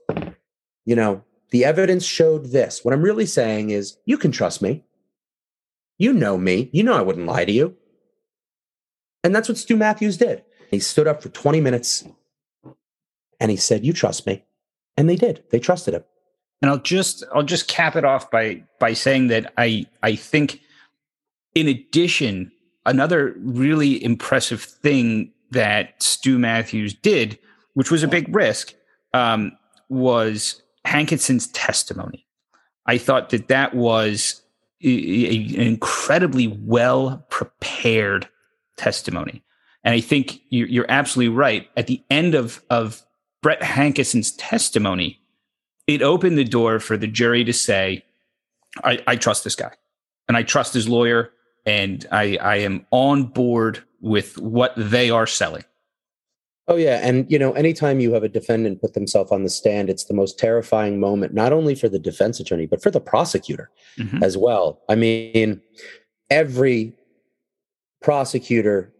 [0.84, 2.84] you know, the evidence showed this.
[2.84, 4.84] What I'm really saying is, you can trust me.
[5.96, 6.68] You know me.
[6.72, 7.74] You know I wouldn't lie to you.
[9.24, 10.44] And that's what Stu Matthews did.
[10.70, 12.04] He stood up for 20 minutes
[13.40, 14.44] and he said, "You trust me,"
[14.96, 15.44] and they did.
[15.50, 16.04] They trusted him.
[16.60, 20.60] And I'll just I'll just cap it off by by saying that I I think,
[21.54, 22.50] in addition,
[22.84, 27.38] another really impressive thing that Stu Matthews did,
[27.74, 28.74] which was a big risk,
[29.14, 29.52] um,
[29.88, 32.26] was Hankison's testimony.
[32.86, 34.42] I thought that that was
[34.82, 38.28] an incredibly well prepared
[38.76, 39.42] testimony.
[39.84, 41.68] And I think you're, you're, absolutely right.
[41.76, 43.02] At the end of, of
[43.42, 45.20] Brett Hankison's testimony,
[45.86, 48.04] it opened the door for the jury to say,
[48.84, 49.72] I, I trust this guy
[50.28, 51.30] and I trust his lawyer
[51.64, 55.64] and I, I am on board with what they are selling.
[56.68, 59.88] Oh yeah, and you know, anytime you have a defendant put themselves on the stand,
[59.88, 63.70] it's the most terrifying moment, not only for the defense attorney but for the prosecutor
[63.98, 64.22] mm-hmm.
[64.22, 64.82] as well.
[64.86, 65.62] I mean,
[66.28, 66.94] every
[68.02, 68.92] prosecutor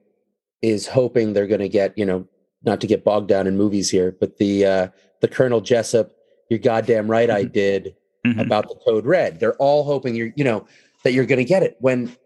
[0.63, 2.27] is hoping they're going to get you know
[2.65, 4.89] not to get bogged down in movies here, but the uh,
[5.21, 6.13] the Colonel Jessup,
[6.49, 7.53] you're goddamn right, I mm-hmm.
[7.53, 7.95] did
[8.27, 8.41] mm-hmm.
[8.41, 9.41] about the code red.
[9.41, 10.67] They're all hoping you're, you know,
[11.05, 11.77] that you're going to get it.
[11.81, 12.17] When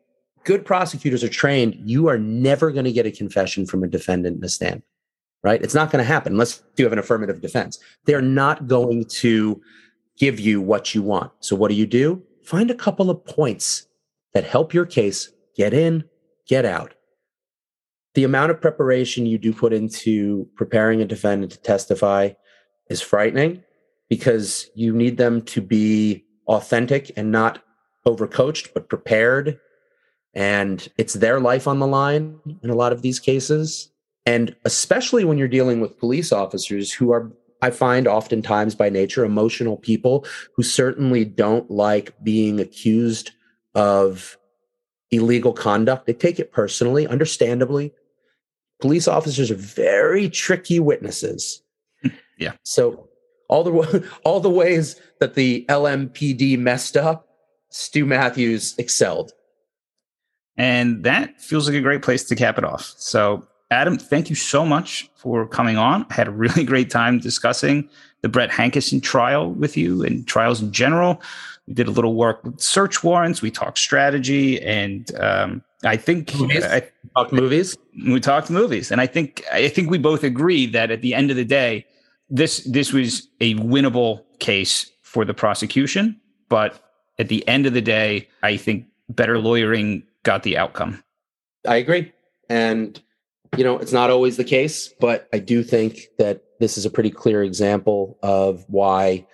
[0.44, 4.38] good prosecutors are trained, you are never going to get a confession from a defendant
[4.38, 4.82] in a stand,
[5.42, 5.62] right?
[5.62, 7.78] It's not going to happen unless you have an affirmative defense.
[8.06, 9.60] They're not going to
[10.18, 11.32] give you what you want.
[11.40, 12.22] So what do you do?
[12.44, 13.86] Find a couple of points
[14.34, 16.04] that help your case get in,
[16.46, 16.94] get out.
[18.14, 22.30] The amount of preparation you do put into preparing a defendant to testify
[22.90, 23.62] is frightening
[24.08, 27.62] because you need them to be authentic and not
[28.06, 29.58] overcoached, but prepared.
[30.34, 33.90] And it's their life on the line in a lot of these cases.
[34.26, 37.32] And especially when you're dealing with police officers who are
[37.62, 43.30] I find oftentimes by nature emotional people who certainly don't like being accused
[43.76, 44.36] of
[45.12, 46.06] illegal conduct.
[46.06, 47.94] They take it personally, understandably.
[48.82, 51.62] Police officers are very tricky witnesses.
[52.38, 52.54] Yeah.
[52.64, 53.08] So
[53.48, 57.28] all the all the ways that the LMPD messed up,
[57.68, 59.30] Stu Matthews excelled.
[60.56, 62.94] And that feels like a great place to cap it off.
[62.96, 66.04] So Adam, thank you so much for coming on.
[66.10, 67.88] I had a really great time discussing
[68.22, 71.22] the Brett Hankison trial with you and trials in general.
[71.68, 73.40] We did a little work with search warrants.
[73.40, 76.64] We talked strategy, and um, I think movies.
[76.64, 77.76] I, talked movies.
[78.06, 81.30] We talked movies, and I think I think we both agree that at the end
[81.30, 81.86] of the day,
[82.30, 86.20] this this was a winnable case for the prosecution.
[86.48, 86.80] But
[87.18, 91.02] at the end of the day, I think better lawyering got the outcome.
[91.66, 92.12] I agree,
[92.48, 93.00] and
[93.56, 96.90] you know, it's not always the case, but I do think that this is a
[96.90, 99.26] pretty clear example of why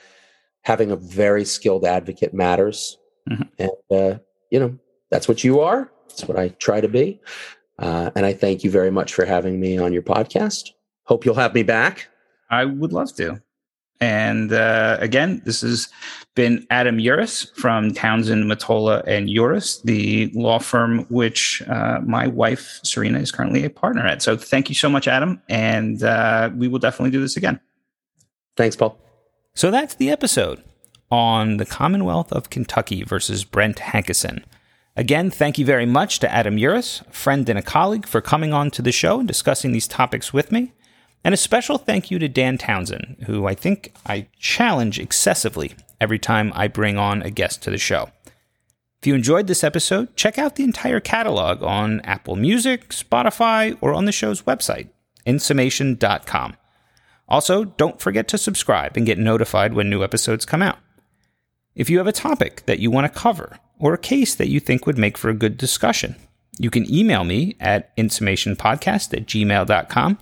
[0.63, 2.99] having a very skilled advocate matters.
[3.31, 3.43] Mm-hmm.
[3.59, 4.19] And, uh,
[4.51, 4.79] you know,
[5.11, 5.93] that's what you are.
[6.09, 7.21] That's what I try to be.
[7.79, 10.71] Uh, and I thank you very much for having me on your podcast.
[11.05, 12.09] Hope you'll have me back.
[12.51, 13.41] I would love to.
[14.01, 15.89] And uh, again, this has
[16.35, 22.79] been Adam Uris from Townsend, Mottola, and Uris, the law firm which uh, my wife,
[22.85, 24.23] Serena, is currently a partner at.
[24.23, 25.43] So thank you so much, Adam.
[25.49, 27.59] And uh, we will definitely do this again.
[28.57, 28.99] Thanks, Paul.
[29.55, 30.63] So that's the episode
[31.11, 34.45] on the Commonwealth of Kentucky versus Brent Hankison.
[34.99, 38.69] Again, thank you very much to Adam Uris, friend and a colleague, for coming on
[38.73, 40.73] to the show and discussing these topics with me.
[41.23, 46.19] And a special thank you to Dan Townsend, who I think I challenge excessively every
[46.19, 48.11] time I bring on a guest to the show.
[49.01, 53.95] If you enjoyed this episode, check out the entire catalog on Apple Music, Spotify, or
[53.95, 54.89] on the show's website,
[55.25, 56.57] insummation.com.
[57.29, 60.81] Also, don't forget to subscribe and get notified when new episodes come out.
[61.77, 64.61] If you have a topic that you want to cover or a case that you
[64.61, 66.17] think would make for a good discussion,
[66.59, 70.19] you can email me at insummationpodcast at gmail.com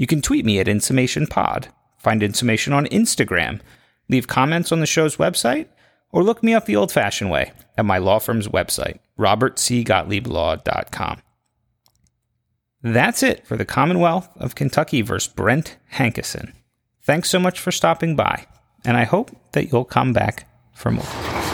[0.00, 1.66] you can tweet me at InsummationPod,
[1.98, 3.60] find Insummation on Instagram,
[4.08, 5.66] leave comments on the show's website,
[6.10, 11.20] or look me up the old fashioned way at my law firm's website, robertcgottlieblaw.com.
[12.82, 16.54] That's it for the Commonwealth of Kentucky versus Brent Hankison.
[17.02, 18.46] Thanks so much for stopping by,
[18.86, 21.49] and I hope that you'll come back for more.